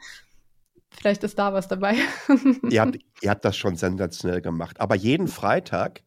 [0.91, 1.95] Vielleicht ist da was dabei.
[2.69, 4.79] ihr, habt, ihr habt das schon sensationell gemacht.
[4.79, 6.03] Aber jeden Freitag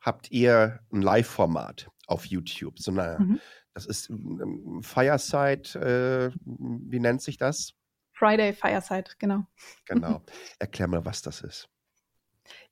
[0.00, 2.78] habt ihr ein Live-Format auf YouTube.
[2.78, 3.40] So eine, mhm.
[3.74, 7.74] Das ist ähm, Fireside, äh, wie nennt sich das?
[8.12, 9.46] Friday Fireside, genau.
[9.86, 10.22] Genau.
[10.58, 11.68] Erklär mal, was das ist.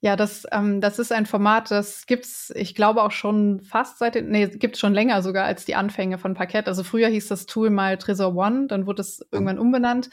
[0.01, 4.15] Ja, das, ähm, das ist ein Format, das gibt's, ich glaube auch schon fast seit
[4.15, 6.67] den, nee, gibt's schon länger sogar als die Anfänge von Parkett.
[6.67, 9.25] Also früher hieß das Tool mal Tresor One, dann wurde es mhm.
[9.31, 10.09] irgendwann umbenannt.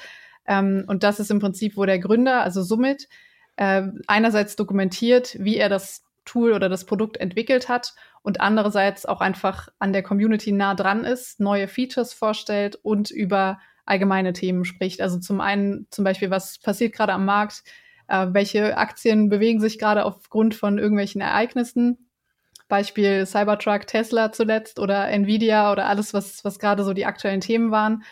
[0.47, 3.09] Ähm, und das ist im Prinzip, wo der Gründer, also Summit,
[3.57, 9.21] äh, einerseits dokumentiert, wie er das Tool oder das Produkt entwickelt hat und andererseits auch
[9.21, 15.01] einfach an der Community nah dran ist, neue Features vorstellt und über allgemeine Themen spricht.
[15.01, 17.63] Also zum einen zum Beispiel, was passiert gerade am Markt,
[18.09, 22.09] äh, welche Aktien bewegen sich gerade aufgrund von irgendwelchen Ereignissen.
[22.69, 27.71] Beispiel Cybertruck, Tesla zuletzt oder Nvidia oder alles, was, was gerade so die aktuellen Themen
[27.71, 28.03] waren.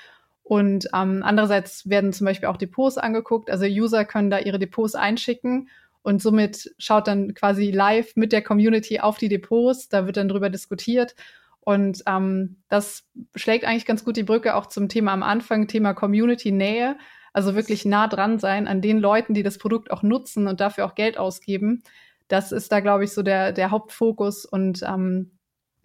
[0.44, 3.50] Und ähm, andererseits werden zum Beispiel auch Depots angeguckt.
[3.50, 5.70] Also User können da ihre Depots einschicken
[6.02, 9.88] und somit schaut dann quasi live mit der Community auf die Depots.
[9.88, 11.16] Da wird dann drüber diskutiert.
[11.60, 15.94] Und ähm, das schlägt eigentlich ganz gut die Brücke auch zum Thema am Anfang, Thema
[15.94, 16.98] Community-Nähe.
[17.32, 20.84] Also wirklich nah dran sein an den Leuten, die das Produkt auch nutzen und dafür
[20.84, 21.82] auch Geld ausgeben.
[22.28, 25.30] Das ist da, glaube ich, so der, der Hauptfokus und ähm,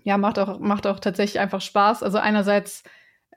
[0.04, 2.04] ja, macht auch, macht auch tatsächlich einfach Spaß.
[2.04, 2.84] Also einerseits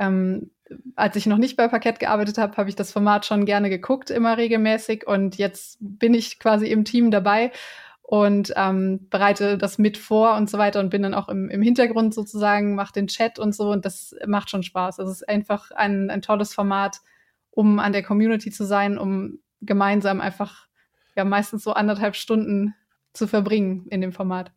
[0.00, 0.50] ähm,
[0.96, 4.10] als ich noch nicht bei Parkett gearbeitet habe, habe ich das Format schon gerne geguckt,
[4.10, 5.06] immer regelmäßig.
[5.06, 7.52] Und jetzt bin ich quasi im Team dabei
[8.02, 11.62] und ähm, bereite das mit vor und so weiter und bin dann auch im, im
[11.62, 15.00] Hintergrund sozusagen, mache den Chat und so und das macht schon Spaß.
[15.00, 17.00] Also es ist einfach ein, ein tolles Format,
[17.50, 20.66] um an der Community zu sein, um gemeinsam einfach
[21.16, 22.74] ja meistens so anderthalb Stunden
[23.12, 24.52] zu verbringen in dem Format.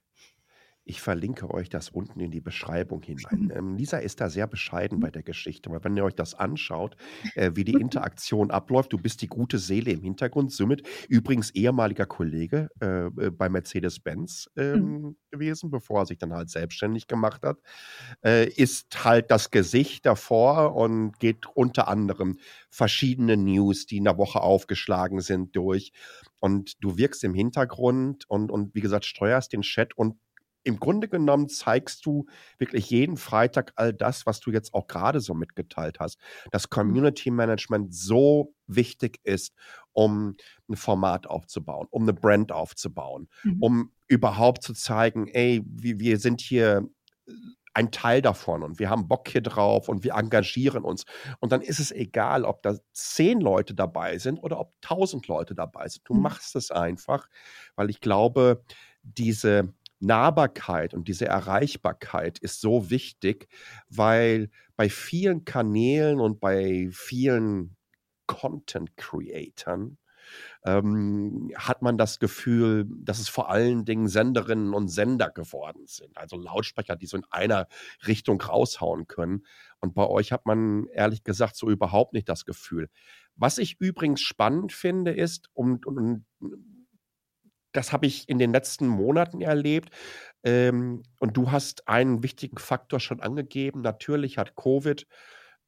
[0.87, 3.51] Ich verlinke euch das unten in die Beschreibung hinein.
[3.55, 6.95] Ähm, Lisa ist da sehr bescheiden bei der Geschichte, weil wenn ihr euch das anschaut,
[7.33, 12.05] äh, wie die Interaktion abläuft, du bist die gute Seele im Hintergrund, somit übrigens ehemaliger
[12.05, 15.15] Kollege äh, äh bei Mercedes-Benz ähm, mhm.
[15.31, 17.57] gewesen, bevor er sich dann halt selbstständig gemacht hat,
[18.23, 22.37] äh, ist halt das Gesicht davor und geht unter anderem
[22.69, 25.93] verschiedene News, die in der Woche aufgeschlagen sind, durch.
[26.39, 30.17] Und du wirkst im Hintergrund und, und wie gesagt, steuerst den Chat und
[30.65, 32.25] im Grunde genommen zeigst du
[32.57, 36.19] wirklich jeden Freitag all das, was du jetzt auch gerade so mitgeteilt hast,
[36.51, 36.71] dass mhm.
[36.71, 39.53] Community Management so wichtig ist,
[39.93, 40.35] um
[40.67, 43.57] ein Format aufzubauen, um eine Brand aufzubauen, mhm.
[43.61, 46.89] um überhaupt zu zeigen, ey, wir, wir sind hier
[47.75, 51.05] ein Teil davon und wir haben Bock hier drauf und wir engagieren uns.
[51.41, 55.53] Und dann ist es egal, ob da zehn Leute dabei sind oder ob tausend Leute
[55.53, 56.07] dabei sind.
[56.07, 56.21] Du mhm.
[56.21, 57.27] machst es einfach,
[57.75, 58.63] weil ich glaube,
[59.03, 59.73] diese
[60.05, 63.47] Nahbarkeit und diese Erreichbarkeit ist so wichtig,
[63.89, 67.75] weil bei vielen Kanälen und bei vielen
[68.27, 69.97] Content-Creatern
[70.65, 76.17] ähm, hat man das Gefühl, dass es vor allen Dingen Senderinnen und Sender geworden sind.
[76.17, 77.67] Also Lautsprecher, die so in einer
[78.07, 79.45] Richtung raushauen können.
[79.79, 82.89] Und bei euch hat man ehrlich gesagt so überhaupt nicht das Gefühl.
[83.35, 86.25] Was ich übrigens spannend finde, ist, und, und
[87.75, 89.89] das habe ich in den letzten Monaten erlebt.
[90.43, 93.81] Ähm, und du hast einen wichtigen Faktor schon angegeben.
[93.81, 95.07] Natürlich hat Covid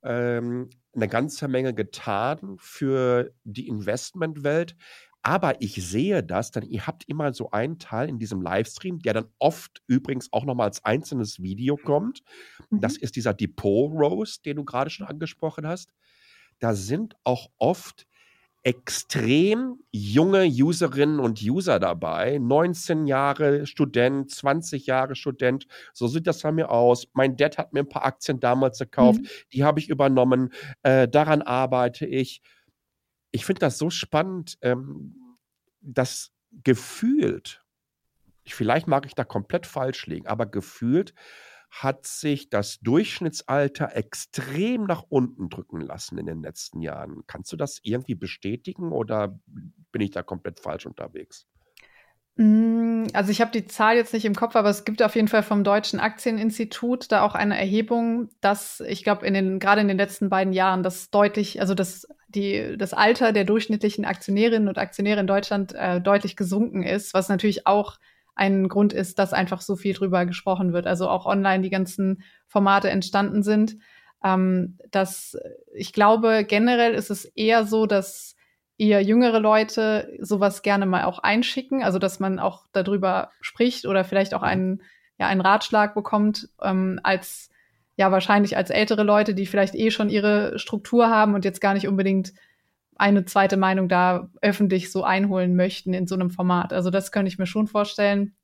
[0.03, 4.75] ähm, eine ganze Menge getan für die Investmentwelt.
[5.23, 9.13] Aber ich sehe das, denn ihr habt immer so einen Teil in diesem Livestream, der
[9.13, 12.21] dann oft übrigens auch nochmal als einzelnes Video kommt.
[12.69, 12.79] Mhm.
[12.79, 15.91] Das ist dieser Depot Roast, den du gerade schon angesprochen hast.
[16.59, 18.06] Da sind auch oft
[18.67, 22.38] extrem junge Userinnen und User dabei.
[22.38, 25.67] 19 Jahre Student, 20 Jahre Student.
[25.93, 27.08] So sieht das bei mir aus.
[27.13, 29.21] Mein Dad hat mir ein paar Aktien damals gekauft.
[29.21, 29.27] Mhm.
[29.53, 30.51] Die habe ich übernommen.
[30.84, 32.41] Äh, daran arbeite ich.
[33.32, 35.15] Ich finde das so spannend, ähm,
[35.80, 37.63] dass gefühlt,
[38.45, 41.13] vielleicht mag ich da komplett falsch liegen, aber gefühlt
[41.69, 47.23] hat sich das Durchschnittsalter extrem nach unten drücken lassen in den letzten Jahren.
[47.27, 49.39] Kannst du das irgendwie bestätigen oder
[49.91, 51.47] bin ich da komplett falsch unterwegs?
[52.38, 55.27] Mm, also ich habe die Zahl jetzt nicht im Kopf, aber es gibt auf jeden
[55.27, 59.88] Fall vom Deutschen Aktieninstitut da auch eine Erhebung, dass ich glaube in den gerade in
[59.88, 64.77] den letzten beiden Jahren das deutlich, also das die das Alter der durchschnittlichen Aktionärinnen und
[64.77, 67.97] Aktionäre in Deutschland äh, deutlich gesunken ist, was natürlich auch
[68.38, 70.88] ein Grund ist, dass einfach so viel drüber gesprochen wird.
[70.88, 73.78] Also auch online die ganzen Formate entstanden sind.
[74.23, 75.38] Ähm, dass
[75.73, 78.36] ich glaube, generell ist es eher so, dass
[78.78, 84.04] eher jüngere Leute sowas gerne mal auch einschicken, also dass man auch darüber spricht oder
[84.04, 84.84] vielleicht auch einen,
[85.17, 87.50] ja, einen Ratschlag bekommt, ähm, als
[87.95, 91.73] ja wahrscheinlich als ältere Leute, die vielleicht eh schon ihre Struktur haben und jetzt gar
[91.73, 92.34] nicht unbedingt
[92.99, 96.73] eine zweite Meinung da öffentlich so einholen möchten in so einem Format.
[96.73, 98.36] Also das könnte ich mir schon vorstellen,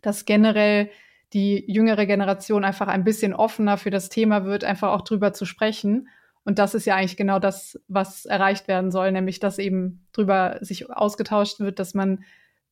[0.00, 0.90] dass generell
[1.32, 5.46] die jüngere Generation einfach ein bisschen offener für das Thema wird, einfach auch drüber zu
[5.46, 6.08] sprechen.
[6.44, 10.58] Und das ist ja eigentlich genau das, was erreicht werden soll, nämlich dass eben drüber
[10.60, 12.24] sich ausgetauscht wird, dass man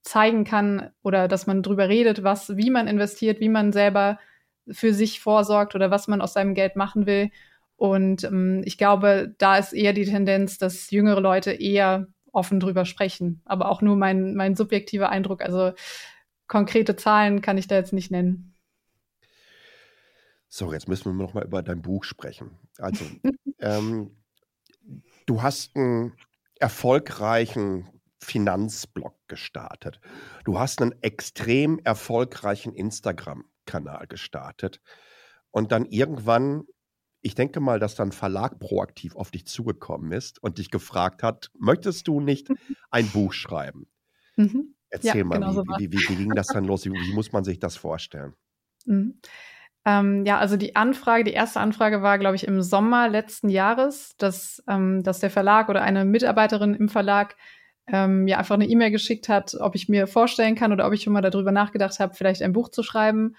[0.03, 4.19] zeigen kann oder dass man drüber redet, was, wie man investiert, wie man selber
[4.69, 7.31] für sich vorsorgt oder was man aus seinem Geld machen will
[7.81, 12.85] und ähm, ich glaube, da ist eher die Tendenz, dass jüngere Leute eher offen drüber
[12.85, 13.40] sprechen.
[13.47, 15.40] Aber auch nur mein, mein subjektiver Eindruck.
[15.40, 15.73] Also
[16.47, 18.55] konkrete Zahlen kann ich da jetzt nicht nennen.
[20.51, 22.51] So, jetzt müssen wir noch mal über dein Buch sprechen.
[22.77, 23.03] Also,
[23.61, 24.11] ähm,
[25.25, 26.12] du hast einen
[26.57, 27.88] erfolgreichen
[28.19, 30.03] Finanzblog gestartet.
[30.45, 34.83] Du hast einen extrem erfolgreichen Instagram-Kanal gestartet.
[35.51, 36.64] Und dann irgendwann
[37.23, 41.51] ich denke mal, dass dann Verlag proaktiv auf dich zugekommen ist und dich gefragt hat,
[41.59, 42.49] möchtest du nicht
[42.91, 43.87] ein Buch schreiben?
[44.37, 44.75] Mhm.
[44.89, 46.85] Erzähl ja, mal, genau wie, so wie, wie, wie, ging das dann los?
[46.85, 48.35] Wie, wie muss man sich das vorstellen?
[48.87, 49.21] Mhm.
[49.85, 54.15] Ähm, ja, also die Anfrage, die erste Anfrage war, glaube ich, im Sommer letzten Jahres,
[54.19, 57.37] dass, ähm, dass der Verlag oder eine Mitarbeiterin im Verlag
[57.87, 61.03] ähm, ja einfach eine E-Mail geschickt hat, ob ich mir vorstellen kann oder ob ich
[61.03, 63.37] schon mal darüber nachgedacht habe, vielleicht ein Buch zu schreiben.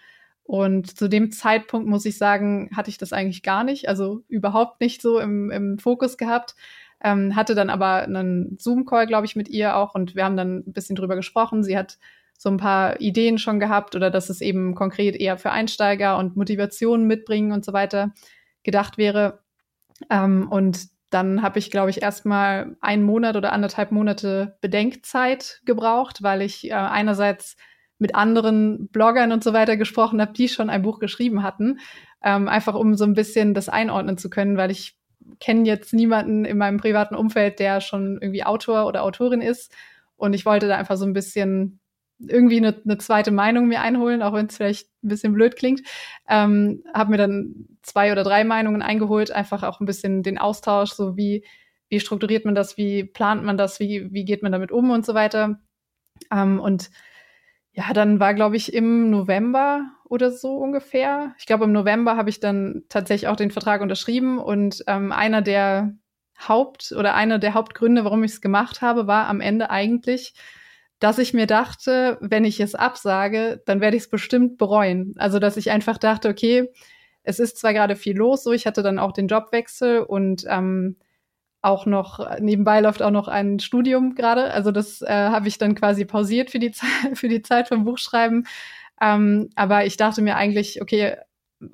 [0.52, 4.82] Und zu dem Zeitpunkt muss ich sagen, hatte ich das eigentlich gar nicht, also überhaupt
[4.82, 6.56] nicht so im, im Fokus gehabt.
[7.02, 10.58] Ähm, hatte dann aber einen Zoom-Call, glaube ich, mit ihr auch und wir haben dann
[10.68, 11.64] ein bisschen drüber gesprochen.
[11.64, 12.00] Sie hat
[12.38, 16.36] so ein paar Ideen schon gehabt oder dass es eben konkret eher für Einsteiger und
[16.36, 18.12] Motivationen mitbringen und so weiter
[18.64, 19.40] gedacht wäre.
[20.10, 26.24] Ähm, und dann habe ich, glaube ich, erstmal einen Monat oder anderthalb Monate Bedenkzeit gebraucht,
[26.24, 27.56] weil ich äh, einerseits
[28.02, 31.80] mit anderen Bloggern und so weiter gesprochen habe, die schon ein Buch geschrieben hatten,
[32.24, 34.98] ähm, einfach um so ein bisschen das einordnen zu können, weil ich
[35.40, 39.72] kenne jetzt niemanden in meinem privaten Umfeld, der schon irgendwie Autor oder Autorin ist.
[40.16, 41.80] Und ich wollte da einfach so ein bisschen
[42.18, 45.82] irgendwie eine, eine zweite Meinung mir einholen, auch wenn es vielleicht ein bisschen blöd klingt.
[46.28, 50.92] Ähm, habe mir dann zwei oder drei Meinungen eingeholt, einfach auch ein bisschen den Austausch,
[50.92, 51.46] so wie,
[51.90, 55.06] wie strukturiert man das, wie plant man das, wie, wie geht man damit um und
[55.06, 55.60] so weiter.
[56.32, 56.90] Ähm, und
[57.74, 61.34] ja, dann war, glaube ich, im November oder so ungefähr.
[61.38, 65.42] Ich glaube, im November habe ich dann tatsächlich auch den Vertrag unterschrieben und ähm, einer
[65.42, 65.94] der
[66.48, 70.34] Haupt- oder einer der Hauptgründe, warum ich es gemacht habe, war am Ende eigentlich,
[71.00, 75.14] dass ich mir dachte, wenn ich es absage, dann werde ich es bestimmt bereuen.
[75.18, 76.70] Also, dass ich einfach dachte, okay,
[77.24, 80.98] es ist zwar gerade viel los, so ich hatte dann auch den Jobwechsel und ähm,
[81.62, 84.52] auch noch nebenbei läuft auch noch ein Studium gerade.
[84.52, 87.84] Also das äh, habe ich dann quasi pausiert für die Zeit für die Zeit vom
[87.84, 88.48] Buchschreiben.
[89.00, 91.18] Ähm, aber ich dachte mir eigentlich, okay,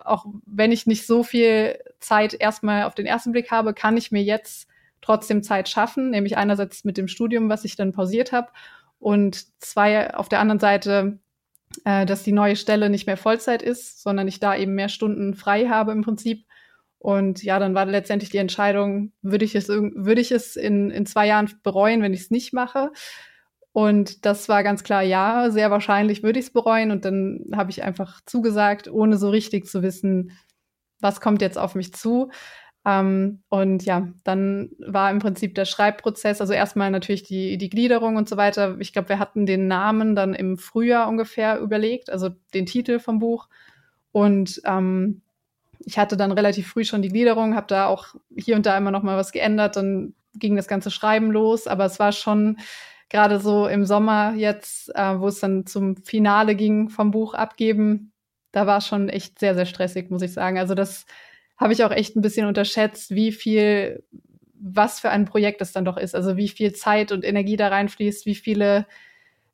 [0.04, 4.12] auch wenn ich nicht so viel Zeit erstmal auf den ersten Blick habe, kann ich
[4.12, 4.68] mir jetzt
[5.02, 8.50] trotzdem Zeit schaffen, nämlich einerseits mit dem Studium, was ich dann pausiert habe,
[9.00, 11.20] und zwei auf der anderen Seite,
[11.86, 15.36] äh, dass die neue Stelle nicht mehr Vollzeit ist, sondern ich da eben mehr Stunden
[15.36, 16.47] frei habe im Prinzip.
[17.00, 21.06] Und ja, dann war letztendlich die Entscheidung, würde ich es, würde ich es in, in
[21.06, 22.92] zwei Jahren bereuen, wenn ich es nicht mache?
[23.72, 26.90] Und das war ganz klar, ja, sehr wahrscheinlich würde ich es bereuen.
[26.90, 30.32] Und dann habe ich einfach zugesagt, ohne so richtig zu wissen,
[31.00, 32.32] was kommt jetzt auf mich zu.
[32.88, 38.16] Ähm, und ja, dann war im Prinzip der Schreibprozess, also erstmal natürlich die, die Gliederung
[38.16, 38.78] und so weiter.
[38.80, 43.20] Ich glaube, wir hatten den Namen dann im Frühjahr ungefähr überlegt, also den Titel vom
[43.20, 43.48] Buch.
[44.12, 45.22] Und ähm,
[45.86, 48.92] ich hatte dann relativ früh schon die Gliederung, habe da auch hier und da immer
[48.92, 52.58] noch mal was geändert, dann ging das ganze Schreiben los, aber es war schon
[53.10, 58.12] gerade so im Sommer jetzt, äh, wo es dann zum Finale ging vom Buch abgeben,
[58.52, 60.58] da war schon echt sehr, sehr stressig, muss ich sagen.
[60.58, 61.06] Also das
[61.58, 64.04] habe ich auch echt ein bisschen unterschätzt, wie viel,
[64.54, 66.16] was für ein Projekt es dann doch ist.
[66.16, 68.86] Also wie viel Zeit und Energie da reinfließt, wie viele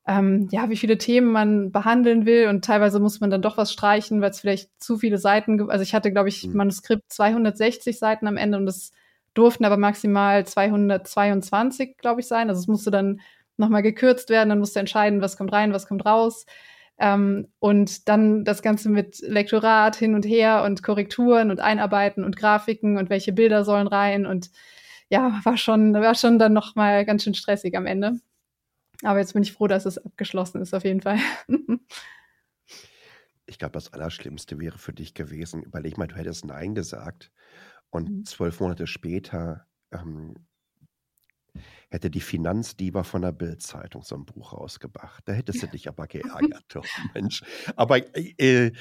[0.05, 3.71] ähm, ja, wie viele Themen man behandeln will und teilweise muss man dann doch was
[3.71, 6.55] streichen, weil es vielleicht zu viele Seiten, also ich hatte, glaube ich, mhm.
[6.55, 8.91] Manuskript 260 Seiten am Ende und es
[9.33, 12.49] durften aber maximal 222, glaube ich, sein.
[12.49, 13.21] Also es musste dann
[13.57, 16.45] nochmal gekürzt werden, dann musste entscheiden, was kommt rein, was kommt raus.
[16.99, 22.37] Ähm, und dann das Ganze mit Lektorat hin und her und Korrekturen und Einarbeiten und
[22.37, 24.51] Grafiken und welche Bilder sollen rein und
[25.09, 28.19] ja, war schon, war schon dann nochmal ganz schön stressig am Ende.
[29.01, 31.17] Aber jetzt bin ich froh, dass es abgeschlossen ist, auf jeden Fall.
[33.45, 37.31] ich glaube, das Allerschlimmste wäre für dich gewesen, überleg mal, du hättest Nein gesagt
[37.89, 38.25] und mhm.
[38.25, 40.35] zwölf Monate später ähm,
[41.89, 45.23] hätte die Finanzdiva von der Bild-Zeitung so ein Buch rausgebracht.
[45.27, 47.43] Da hättest du dich aber geärgert, doch, Mensch.
[47.75, 48.71] Aber äh,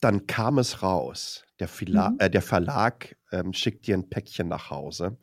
[0.00, 1.44] dann kam es raus.
[1.58, 2.16] Der, mhm.
[2.18, 5.18] äh, der Verlag ähm, schickt dir ein Päckchen nach Hause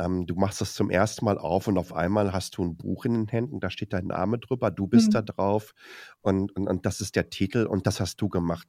[0.00, 3.04] ähm, du machst das zum ersten Mal auf und auf einmal hast du ein Buch
[3.04, 5.12] in den Händen, da steht dein Name drüber, du bist mhm.
[5.12, 5.74] da drauf
[6.20, 8.66] und, und, und das ist der Titel und das hast du gemacht.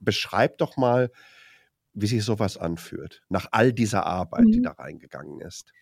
[0.00, 1.10] Beschreib doch mal,
[1.94, 4.52] wie sich sowas anfühlt, nach all dieser Arbeit, mhm.
[4.52, 5.72] die da reingegangen ist.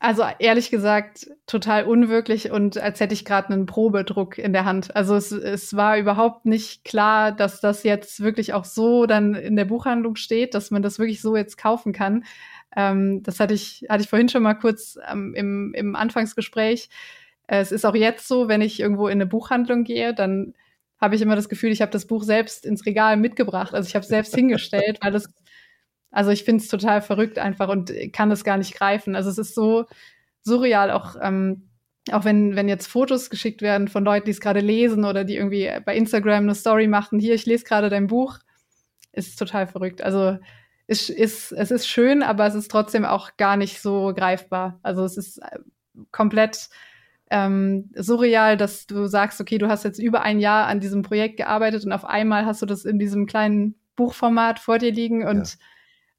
[0.00, 4.94] Also ehrlich gesagt, total unwirklich und als hätte ich gerade einen Probedruck in der Hand.
[4.94, 9.56] Also es, es war überhaupt nicht klar, dass das jetzt wirklich auch so dann in
[9.56, 12.24] der Buchhandlung steht, dass man das wirklich so jetzt kaufen kann.
[12.76, 16.90] Ähm, das hatte ich, hatte ich vorhin schon mal kurz ähm, im, im Anfangsgespräch.
[17.48, 20.54] Äh, es ist auch jetzt so, wenn ich irgendwo in eine Buchhandlung gehe, dann
[21.00, 23.74] habe ich immer das Gefühl, ich habe das Buch selbst ins Regal mitgebracht.
[23.74, 25.28] Also ich habe es selbst hingestellt, weil es,
[26.10, 29.14] also ich finde es total verrückt einfach und kann das gar nicht greifen.
[29.14, 29.86] Also es ist so
[30.42, 31.68] surreal, auch, ähm,
[32.10, 35.36] auch wenn, wenn jetzt Fotos geschickt werden von Leuten, die es gerade lesen oder die
[35.36, 38.38] irgendwie bei Instagram eine Story machen, hier, ich lese gerade dein Buch,
[39.12, 40.02] ist total verrückt.
[40.02, 40.38] Also
[40.86, 44.78] ist, ist, es ist schön, aber es ist trotzdem auch gar nicht so greifbar.
[44.82, 45.58] Also es ist äh,
[46.12, 46.70] komplett
[47.30, 51.36] ähm, surreal, dass du sagst, okay, du hast jetzt über ein Jahr an diesem Projekt
[51.36, 55.48] gearbeitet und auf einmal hast du das in diesem kleinen Buchformat vor dir liegen und
[55.48, 55.58] ja.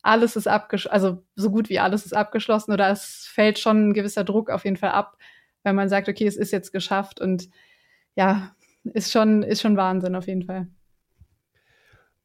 [0.02, 3.94] Alles ist abgeschlossen, also so gut wie alles ist abgeschlossen oder es fällt schon ein
[3.94, 5.18] gewisser Druck auf jeden Fall ab,
[5.64, 7.50] wenn man sagt, okay, es ist jetzt geschafft und
[8.16, 10.68] ja, ist schon, ist schon Wahnsinn auf jeden Fall.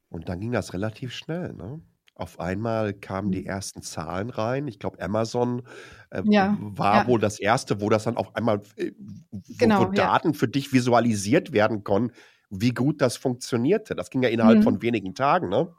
[0.09, 1.81] Und dann ging das relativ schnell, ne?
[2.17, 3.47] Auf einmal kamen die mhm.
[3.47, 4.69] ersten Zahlen rein.
[4.69, 5.63] Ich glaube, Amazon
[6.11, 7.07] äh, Ja, war ja.
[7.07, 9.89] wohl das erste, wo das dann auf einmal, äh, wo, wo genau, ja.
[9.89, 12.15] Daten für dich visualisiert werden konnten,
[12.49, 13.95] wie gut das funktionierte.
[13.95, 14.63] Das ging ja innerhalb Mhm.
[14.63, 15.73] von wenigen Tagen, ne?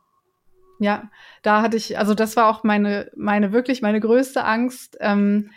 [0.79, 1.11] Ja,
[1.43, 5.51] da hatte ich, also das war auch meine, meine wirklich meine größte Angst, ähm,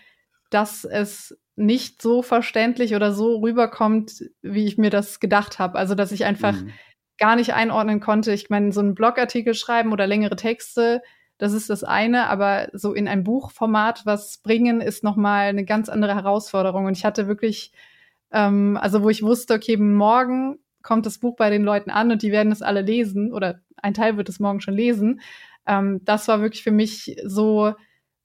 [0.50, 5.78] dass es nicht so verständlich oder so rüberkommt, wie ich mir das gedacht habe.
[5.78, 6.72] Also dass ich einfach mhm.
[7.18, 8.32] gar nicht einordnen konnte.
[8.32, 11.02] Ich meine, so einen Blogartikel schreiben oder längere Texte,
[11.38, 15.90] das ist das eine, aber so in ein Buchformat was bringen, ist nochmal eine ganz
[15.90, 16.86] andere Herausforderung.
[16.86, 17.72] Und ich hatte wirklich,
[18.32, 22.24] ähm, also wo ich wusste, okay, morgen kommt das Buch bei den Leuten an und
[22.24, 25.22] die werden es alle lesen oder ein Teil wird es morgen schon lesen.
[25.66, 27.74] Ähm, das war wirklich für mich so,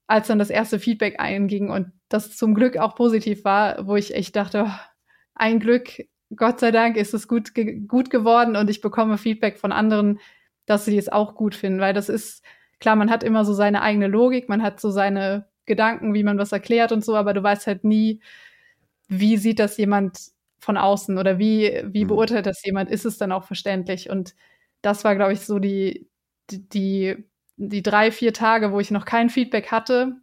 [0.07, 4.13] als dann das erste Feedback einging und das zum Glück auch positiv war, wo ich
[4.15, 4.71] echt dachte, oh,
[5.35, 9.57] ein Glück, Gott sei Dank ist es gut, ge gut geworden und ich bekomme Feedback
[9.57, 10.19] von anderen,
[10.65, 12.43] dass sie es auch gut finden, weil das ist,
[12.79, 16.37] klar, man hat immer so seine eigene Logik, man hat so seine Gedanken, wie man
[16.37, 18.21] was erklärt und so, aber du weißt halt nie,
[19.07, 20.17] wie sieht das jemand
[20.59, 22.09] von außen oder wie, wie mhm.
[22.09, 24.09] beurteilt das jemand, ist es dann auch verständlich?
[24.09, 24.35] Und
[24.85, 26.07] das war, glaube ich, so die,
[26.51, 27.15] die,
[27.57, 30.13] die, drei, vier Tage, wo ich noch kein Feedback hatte,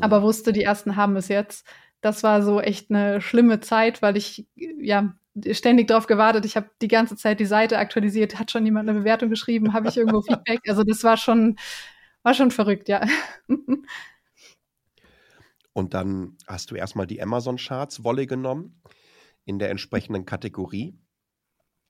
[0.00, 1.66] aber wusste, die ersten haben es jetzt.
[2.00, 5.12] Das war so echt eine schlimme Zeit, weil ich ja
[5.52, 6.44] ständig darauf gewartet.
[6.46, 8.38] Ich habe die ganze Zeit die Seite aktualisiert.
[8.38, 9.72] Hat schon jemand eine Bewertung geschrieben?
[9.74, 10.60] Habe ich irgendwo Feedback?
[10.68, 11.56] Also das war schon,
[12.22, 13.06] war schon verrückt, ja.
[15.72, 18.80] Und dann hast du erstmal die Amazon-Charts Wolle genommen
[19.44, 20.98] in der entsprechenden Kategorie.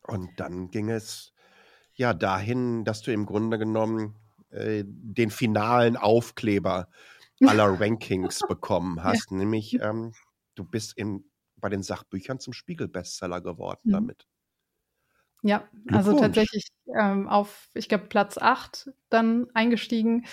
[0.02, 1.32] Und dann ging es
[1.98, 4.14] ja dahin, dass du im Grunde genommen
[4.50, 6.88] äh, den finalen Aufkleber
[7.44, 9.30] aller Rankings bekommen hast.
[9.30, 10.12] Nämlich, ähm,
[10.54, 11.24] du bist in
[11.60, 13.92] bei den Sachbüchern zum Spiegel-Bestseller geworden mhm.
[13.92, 14.26] damit.
[15.42, 16.68] Ja, also tatsächlich
[16.98, 20.26] ähm, auf, ich glaube, Platz 8 dann eingestiegen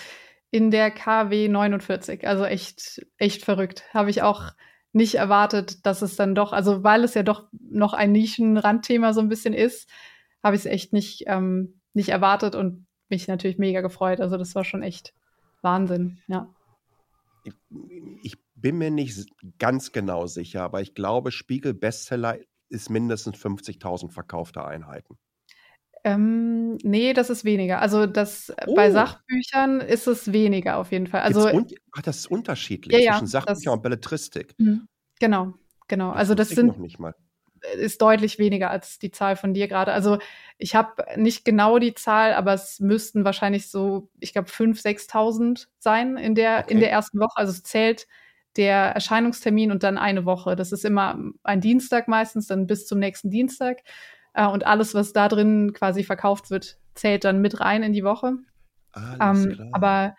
[0.50, 2.26] in der KW 49.
[2.26, 3.84] Also echt, echt verrückt.
[3.94, 4.52] Habe ich auch
[4.92, 9.20] nicht erwartet, dass es dann doch, also weil es ja doch noch ein Nischenrandthema so
[9.20, 9.88] ein bisschen ist,
[10.46, 14.20] habe ich es echt nicht, ähm, nicht erwartet und mich natürlich mega gefreut.
[14.20, 15.12] Also das war schon echt
[15.62, 16.48] Wahnsinn, ja.
[17.44, 17.54] Ich,
[18.22, 19.28] ich bin mir nicht
[19.58, 22.38] ganz genau sicher, aber ich glaube, Spiegel Bestseller
[22.68, 25.16] ist mindestens 50.000 verkaufte Einheiten.
[26.04, 27.80] Ähm, nee, das ist weniger.
[27.80, 28.74] Also das oh.
[28.74, 31.22] bei Sachbüchern ist es weniger auf jeden Fall.
[31.22, 31.48] Also
[31.92, 34.54] ach, das ist unterschiedlich ja, zwischen Sachbüchern das, und Belletristik.
[34.58, 34.86] Mhm.
[35.18, 35.54] Genau,
[35.88, 36.10] genau.
[36.10, 36.78] Das also das sind
[37.74, 39.92] ist deutlich weniger als die Zahl von dir gerade.
[39.92, 40.18] Also
[40.58, 45.66] ich habe nicht genau die Zahl, aber es müssten wahrscheinlich so, ich glaube, 5.000, 6.000
[45.78, 46.74] sein in der, okay.
[46.74, 47.36] in der ersten Woche.
[47.36, 48.06] Also es zählt
[48.56, 50.56] der Erscheinungstermin und dann eine Woche.
[50.56, 53.82] Das ist immer ein Dienstag meistens, dann bis zum nächsten Dienstag.
[54.34, 58.04] Äh, und alles, was da drin quasi verkauft wird, zählt dann mit rein in die
[58.04, 58.36] Woche.
[59.20, 60.16] Ähm, aber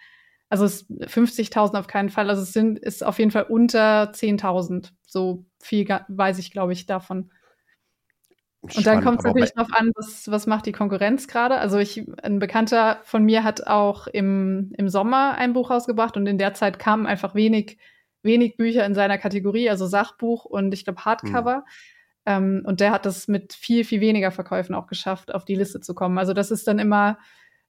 [0.50, 2.30] also 50.000 auf keinen Fall.
[2.30, 4.92] Also es sind, ist auf jeden Fall unter 10.000.
[5.06, 7.32] So viel weiß ich, glaube ich, davon.
[8.76, 11.58] Und dann kommt es natürlich darauf an, was, was macht die Konkurrenz gerade.
[11.58, 16.28] Also ich, ein Bekannter von mir hat auch im, im Sommer ein Buch rausgebracht und
[16.28, 17.78] in der Zeit kamen einfach wenig
[18.24, 21.58] wenig Bücher in seiner Kategorie, also Sachbuch und ich glaube Hardcover.
[21.58, 21.64] Mhm.
[22.26, 25.80] Ähm, und der hat das mit viel, viel weniger Verkäufen auch geschafft, auf die Liste
[25.80, 26.20] zu kommen.
[26.20, 27.18] Also das ist dann immer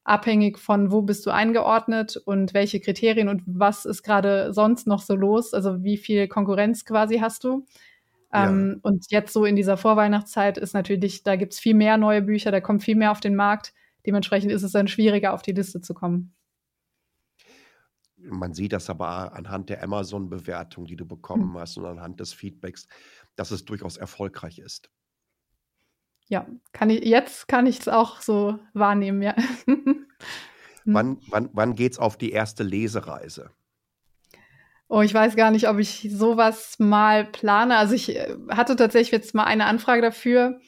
[0.04, 5.02] abhängig von, wo bist du eingeordnet und welche Kriterien und was ist gerade sonst noch
[5.02, 5.54] so los.
[5.54, 7.66] Also wie viel Konkurrenz quasi hast du.
[8.32, 8.80] Ähm, ja.
[8.82, 12.50] Und jetzt so in dieser Vorweihnachtszeit ist natürlich, da gibt es viel mehr neue Bücher,
[12.50, 13.72] da kommt viel mehr auf den Markt.
[14.06, 16.34] Dementsprechend ist es dann schwieriger, auf die Liste zu kommen.
[18.16, 21.60] Man sieht das aber anhand der Amazon-Bewertung, die du bekommen hm.
[21.60, 22.88] hast und anhand des Feedbacks,
[23.36, 24.90] dass es durchaus erfolgreich ist.
[26.28, 29.34] Ja, kann ich, jetzt kann ich es auch so wahrnehmen, ja.
[30.84, 30.94] Hm.
[30.94, 33.50] wann wann, wann geht es auf die erste Lesereise?
[34.88, 37.76] Oh, ich weiß gar nicht, ob ich sowas mal plane.
[37.76, 40.60] Also ich äh, hatte tatsächlich jetzt mal eine Anfrage dafür,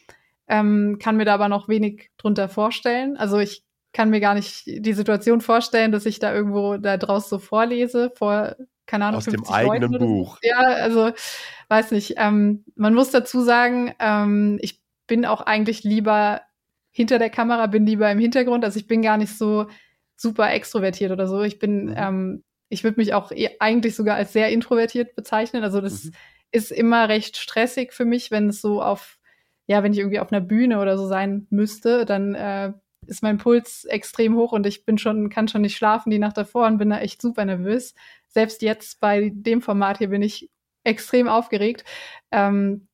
[0.46, 3.16] ähm, kann mir da aber noch wenig drunter vorstellen.
[3.16, 7.28] Also ich kann mir gar nicht die Situation vorstellen, dass ich da irgendwo da draus
[7.28, 8.56] so vorlese, vor,
[8.86, 10.38] keine Ahnung, Aus dem eigenen Leuten Buch.
[10.42, 11.12] Ja, also,
[11.68, 12.14] weiß nicht.
[12.16, 16.42] Ähm, man muss dazu sagen, ähm, ich bin auch eigentlich lieber
[16.92, 18.64] hinter der Kamera, bin lieber im Hintergrund.
[18.64, 19.66] Also ich bin gar nicht so
[20.16, 21.42] super extrovertiert oder so.
[21.42, 21.94] Ich bin, mhm.
[21.96, 25.62] ähm, ich würde mich auch e eigentlich sogar als sehr introvertiert bezeichnen.
[25.62, 26.12] Also das mhm.
[26.52, 29.18] ist immer recht stressig für mich, wenn es so auf,
[29.66, 32.72] ja, wenn ich irgendwie auf einer Bühne oder so sein müsste, dann äh,
[33.06, 36.36] ist mein Puls extrem hoch und ich bin schon, kann schon nicht schlafen die Nacht
[36.38, 37.94] davor und bin da echt super nervös.
[38.28, 40.48] Selbst jetzt bei dem Format hier bin ich
[40.84, 41.84] extrem aufgeregt.
[42.30, 42.86] Ähm,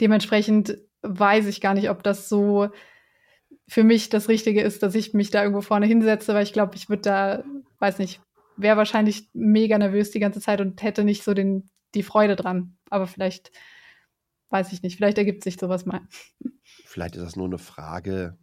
[0.00, 2.68] dementsprechend weiß ich gar nicht, ob das so
[3.68, 6.76] für mich das Richtige ist, dass ich mich da irgendwo vorne hinsetze, weil ich glaube,
[6.76, 7.44] ich würde da,
[7.80, 8.20] weiß nicht,
[8.56, 12.76] wäre wahrscheinlich mega nervös die ganze Zeit und hätte nicht so den, die Freude dran.
[12.90, 13.52] Aber vielleicht,
[14.50, 16.00] weiß ich nicht, vielleicht ergibt sich sowas mal.
[16.84, 18.38] Vielleicht ist das nur eine Frage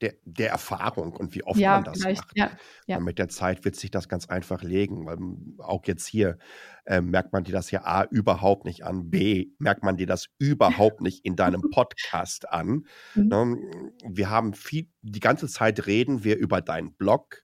[0.00, 2.30] der, der Erfahrung und wie oft Ja, man das macht.
[2.34, 2.50] ja,
[2.86, 3.00] ja.
[3.00, 5.18] Mit der Zeit wird sich das ganz einfach legen, weil
[5.58, 6.38] auch jetzt hier
[6.84, 10.26] äh, merkt man dir das ja A überhaupt nicht an, B merkt man dir das
[10.38, 12.86] überhaupt nicht in deinem Podcast an.
[13.14, 13.28] Mhm.
[13.28, 13.56] Ne?
[14.08, 17.42] Wir haben viel, die ganze Zeit reden wir über deinen Blog,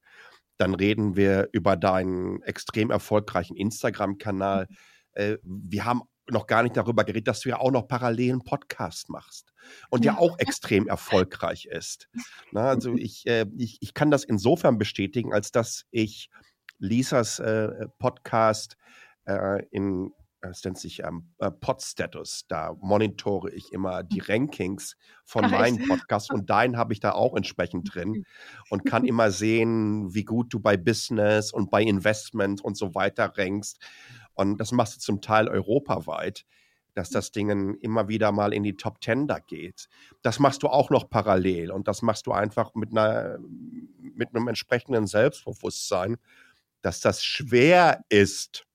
[0.57, 4.69] dann reden wir über deinen extrem erfolgreichen Instagram-Kanal.
[5.13, 8.45] Äh, wir haben noch gar nicht darüber geredet, dass du ja auch noch parallel einen
[8.45, 9.53] Podcast machst
[9.91, 10.19] und ja Ja.
[10.19, 12.09] auch extrem erfolgreich ist.
[12.53, 16.31] Na, also ich, äh, ich, ich kann das insofern bestätigen, als dass ich
[16.79, 18.77] Lisas äh, Podcast
[19.27, 20.13] äh, in,
[20.51, 26.31] es nennt sich ähm, äh, Podstatus, da monitore ich immer die Rankings von meinen Podcasts
[26.31, 28.25] und deinen habe ich da auch entsprechend drin
[28.71, 33.33] und kann immer sehen, wie gut du bei Business und bei Investment und so weiter
[33.37, 33.81] rankst.
[34.35, 36.45] Und das machst du zum Teil europaweit,
[36.95, 39.89] dass das Ding immer wieder mal in die Top Ten da geht.
[40.23, 43.39] Das machst du auch noch parallel und das machst du einfach mit einer,
[44.01, 46.17] mit einem entsprechenden Selbstbewusstsein,
[46.83, 48.67] dass das schwer ist.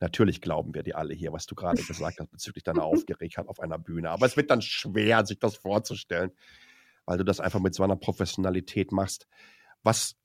[0.00, 3.60] Natürlich glauben wir dir alle hier, was du gerade gesagt hast bezüglich deiner Aufgeregtheit auf
[3.60, 4.10] einer Bühne.
[4.10, 6.32] Aber es wird dann schwer, sich das vorzustellen,
[7.06, 9.26] weil du das einfach mit so einer Professionalität machst.
[9.82, 10.16] Was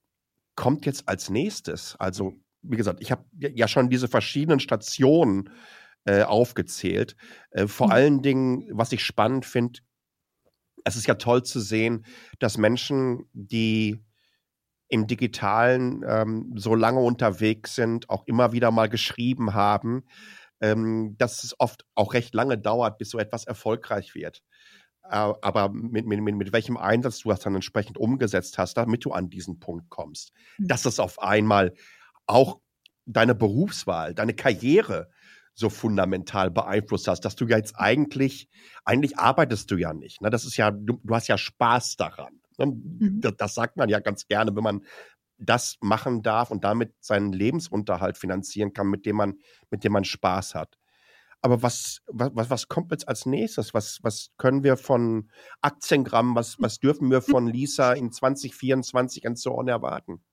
[0.55, 1.95] kommt jetzt als nächstes?
[1.97, 5.49] Also, wie gesagt, ich habe ja schon diese verschiedenen Stationen
[6.05, 7.15] äh, aufgezählt.
[7.51, 7.91] Äh, vor Mhm.
[7.91, 9.79] allen Dingen, was ich spannend finde,
[10.83, 12.05] es ist ja toll zu sehen,
[12.39, 14.03] dass Menschen, die
[14.87, 20.03] im Digitalen ähm, so lange unterwegs sind, auch immer wieder mal geschrieben haben,
[20.61, 24.43] ähm, dass es oft auch recht lange dauert, bis so etwas erfolgreich wird.
[25.03, 29.05] Äh, aber mit, mit, mit, mit welchem Einsatz du das dann entsprechend umgesetzt hast, damit
[29.05, 30.33] du an diesen Punkt kommst.
[30.57, 30.67] Mhm.
[30.67, 31.73] Dass das auf einmal
[32.27, 32.59] auch
[33.05, 35.09] deine Berufswahl, deine Karriere
[35.53, 38.49] so fundamental beeinflusst hast, dass du ja jetzt eigentlich,
[38.83, 40.21] eigentlich arbeitest du ja nicht.
[40.21, 40.29] Ne?
[40.29, 42.41] Das ist ja, du, du hast ja Spaß daran.
[42.59, 42.67] Ne?
[42.67, 43.21] Mhm.
[43.21, 44.85] Das, das sagt man ja ganz gerne, wenn man
[45.37, 49.35] das machen darf und damit seinen Lebensunterhalt finanzieren kann, mit dem man,
[49.69, 50.77] mit dem man Spaß hat.
[51.41, 53.73] Aber was, was, was kommt jetzt als nächstes?
[53.73, 55.29] Was, was können wir von
[55.61, 60.23] Aktiengramm, was, was dürfen wir von Lisa in 2024 und so on erwarten?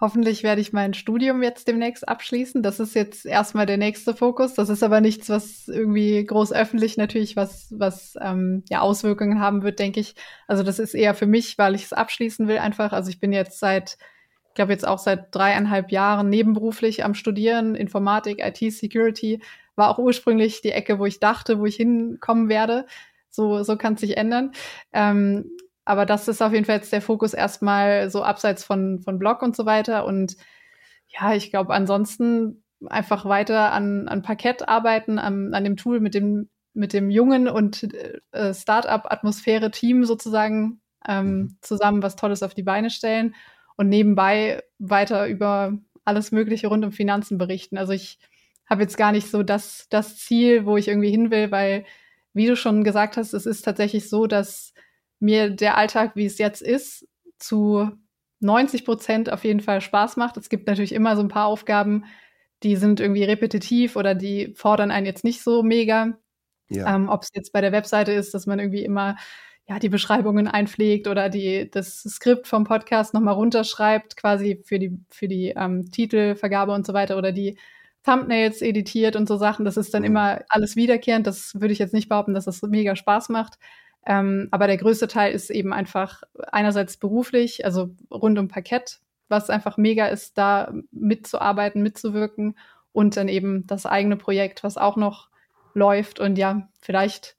[0.00, 2.62] Hoffentlich werde ich mein Studium jetzt demnächst abschließen.
[2.62, 4.54] Das ist jetzt erstmal der nächste Fokus.
[4.54, 9.64] Das ist aber nichts, was irgendwie groß öffentlich natürlich was, was ähm, ja Auswirkungen haben
[9.64, 10.14] wird, denke ich.
[10.46, 12.92] Also das ist eher für mich, weil ich es abschließen will einfach.
[12.92, 13.98] Also ich bin jetzt seit,
[14.46, 19.42] ich glaube jetzt auch seit dreieinhalb Jahren nebenberuflich am Studieren, Informatik, IT, Security.
[19.74, 22.86] War auch ursprünglich die Ecke, wo ich dachte, wo ich hinkommen werde.
[23.30, 24.52] So, so kann es sich ändern.
[24.92, 25.50] Ähm,
[25.88, 29.40] aber das ist auf jeden Fall jetzt der Fokus erstmal so abseits von, von Blog
[29.40, 30.04] und so weiter.
[30.04, 30.36] Und
[31.08, 36.12] ja, ich glaube, ansonsten einfach weiter an, an Parkett arbeiten, an, an dem Tool mit
[36.12, 37.88] dem, mit dem jungen und
[38.32, 43.34] äh, Startup-Atmosphäre-Team sozusagen ähm, zusammen was Tolles auf die Beine stellen
[43.78, 45.72] und nebenbei weiter über
[46.04, 47.78] alles Mögliche rund um Finanzen berichten.
[47.78, 48.18] Also ich
[48.68, 51.86] habe jetzt gar nicht so das, das Ziel, wo ich irgendwie hin will, weil,
[52.34, 54.74] wie du schon gesagt hast, es ist tatsächlich so, dass
[55.20, 57.06] mir der Alltag, wie es jetzt ist,
[57.38, 57.90] zu
[58.40, 60.36] 90 Prozent auf jeden Fall Spaß macht.
[60.36, 62.04] Es gibt natürlich immer so ein paar Aufgaben,
[62.62, 66.18] die sind irgendwie repetitiv oder die fordern einen jetzt nicht so mega.
[66.68, 66.94] Ja.
[66.94, 69.16] Ähm, Ob es jetzt bei der Webseite ist, dass man irgendwie immer
[69.68, 74.98] ja, die Beschreibungen einpflegt oder die, das Skript vom Podcast nochmal runterschreibt, quasi für die,
[75.10, 77.58] für die ähm, Titelvergabe und so weiter oder die
[78.02, 79.66] Thumbnails editiert und so Sachen.
[79.66, 80.08] Das ist dann mhm.
[80.08, 81.26] immer alles wiederkehrend.
[81.26, 83.58] Das würde ich jetzt nicht behaupten, dass das mega Spaß macht.
[84.06, 89.50] Ähm, aber der größte Teil ist eben einfach einerseits beruflich, also rund um Parkett, was
[89.50, 92.56] einfach mega ist, da mitzuarbeiten, mitzuwirken
[92.92, 95.28] und dann eben das eigene Projekt, was auch noch
[95.74, 96.20] läuft.
[96.20, 97.36] Und ja, vielleicht,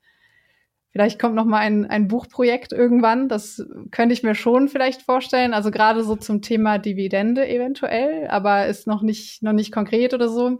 [0.91, 3.27] vielleicht kommt noch mal ein, ein Buchprojekt irgendwann.
[3.29, 5.53] Das könnte ich mir schon vielleicht vorstellen.
[5.53, 10.29] Also gerade so zum Thema Dividende eventuell, aber ist noch nicht, noch nicht konkret oder
[10.29, 10.59] so.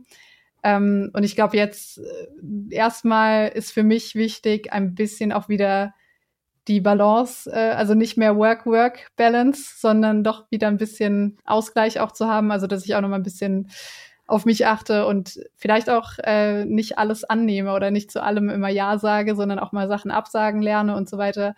[0.64, 5.94] Ähm, und ich glaube, jetzt äh, erstmal ist für mich wichtig, ein bisschen auch wieder
[6.68, 12.28] die Balance, äh, also nicht mehr Work-Work-Balance, sondern doch wieder ein bisschen Ausgleich auch zu
[12.28, 12.52] haben.
[12.52, 13.70] Also, dass ich auch noch mal ein bisschen
[14.28, 18.70] auf mich achte und vielleicht auch äh, nicht alles annehme oder nicht zu allem immer
[18.70, 21.56] Ja sage, sondern auch mal Sachen absagen lerne und so weiter.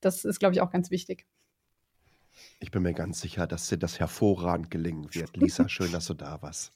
[0.00, 1.26] Das ist, glaube ich, auch ganz wichtig.
[2.58, 5.34] Ich bin mir ganz sicher, dass dir das hervorragend gelingen wird.
[5.36, 6.72] Lisa, schön, dass du da warst.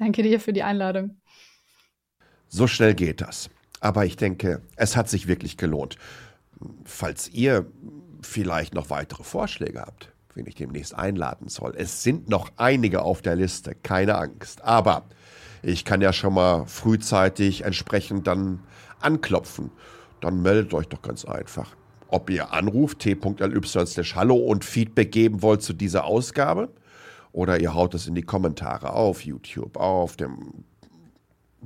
[0.00, 1.20] Danke dir für die Einladung.
[2.48, 3.50] So schnell geht das.
[3.80, 5.96] Aber ich denke, es hat sich wirklich gelohnt.
[6.84, 7.70] Falls ihr
[8.22, 11.74] vielleicht noch weitere Vorschläge habt, wen ich demnächst einladen soll.
[11.76, 14.62] Es sind noch einige auf der Liste, keine Angst.
[14.62, 15.04] Aber
[15.62, 18.60] ich kann ja schon mal frühzeitig entsprechend dann
[19.00, 19.70] anklopfen.
[20.22, 21.76] Dann meldet euch doch ganz einfach.
[22.08, 23.16] ob ihr anruft, t.ly
[24.14, 26.70] hallo und Feedback geben wollt zu dieser Ausgabe.
[27.32, 30.64] Oder ihr haut es in die Kommentare auf YouTube, auf dem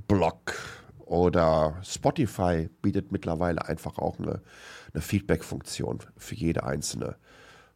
[0.09, 0.55] Blog
[0.99, 4.43] oder Spotify bietet mittlerweile einfach auch eine,
[4.93, 7.17] eine Feedback-Funktion für jede einzelne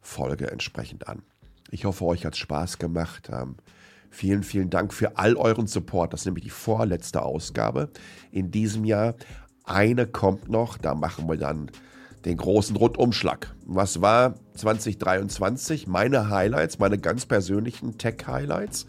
[0.01, 1.23] Folge entsprechend an.
[1.71, 3.29] Ich hoffe, euch hat es Spaß gemacht.
[3.31, 3.55] Ähm,
[4.09, 6.13] vielen, vielen Dank für all euren Support.
[6.13, 7.89] Das ist nämlich die vorletzte Ausgabe
[8.31, 9.15] in diesem Jahr.
[9.63, 11.69] Eine kommt noch, da machen wir dann
[12.25, 13.55] den großen Rundumschlag.
[13.65, 15.87] Was war 2023?
[15.87, 18.85] Meine Highlights, meine ganz persönlichen Tech-Highlights.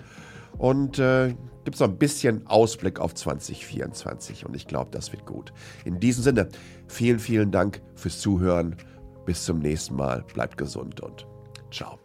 [0.58, 5.26] Und äh, gibt es noch ein bisschen Ausblick auf 2024 und ich glaube, das wird
[5.26, 5.52] gut.
[5.84, 6.48] In diesem Sinne,
[6.88, 8.76] vielen, vielen Dank fürs Zuhören.
[9.26, 10.24] Bis zum nächsten Mal.
[10.34, 11.26] Bleibt gesund und
[11.70, 11.98] ciao.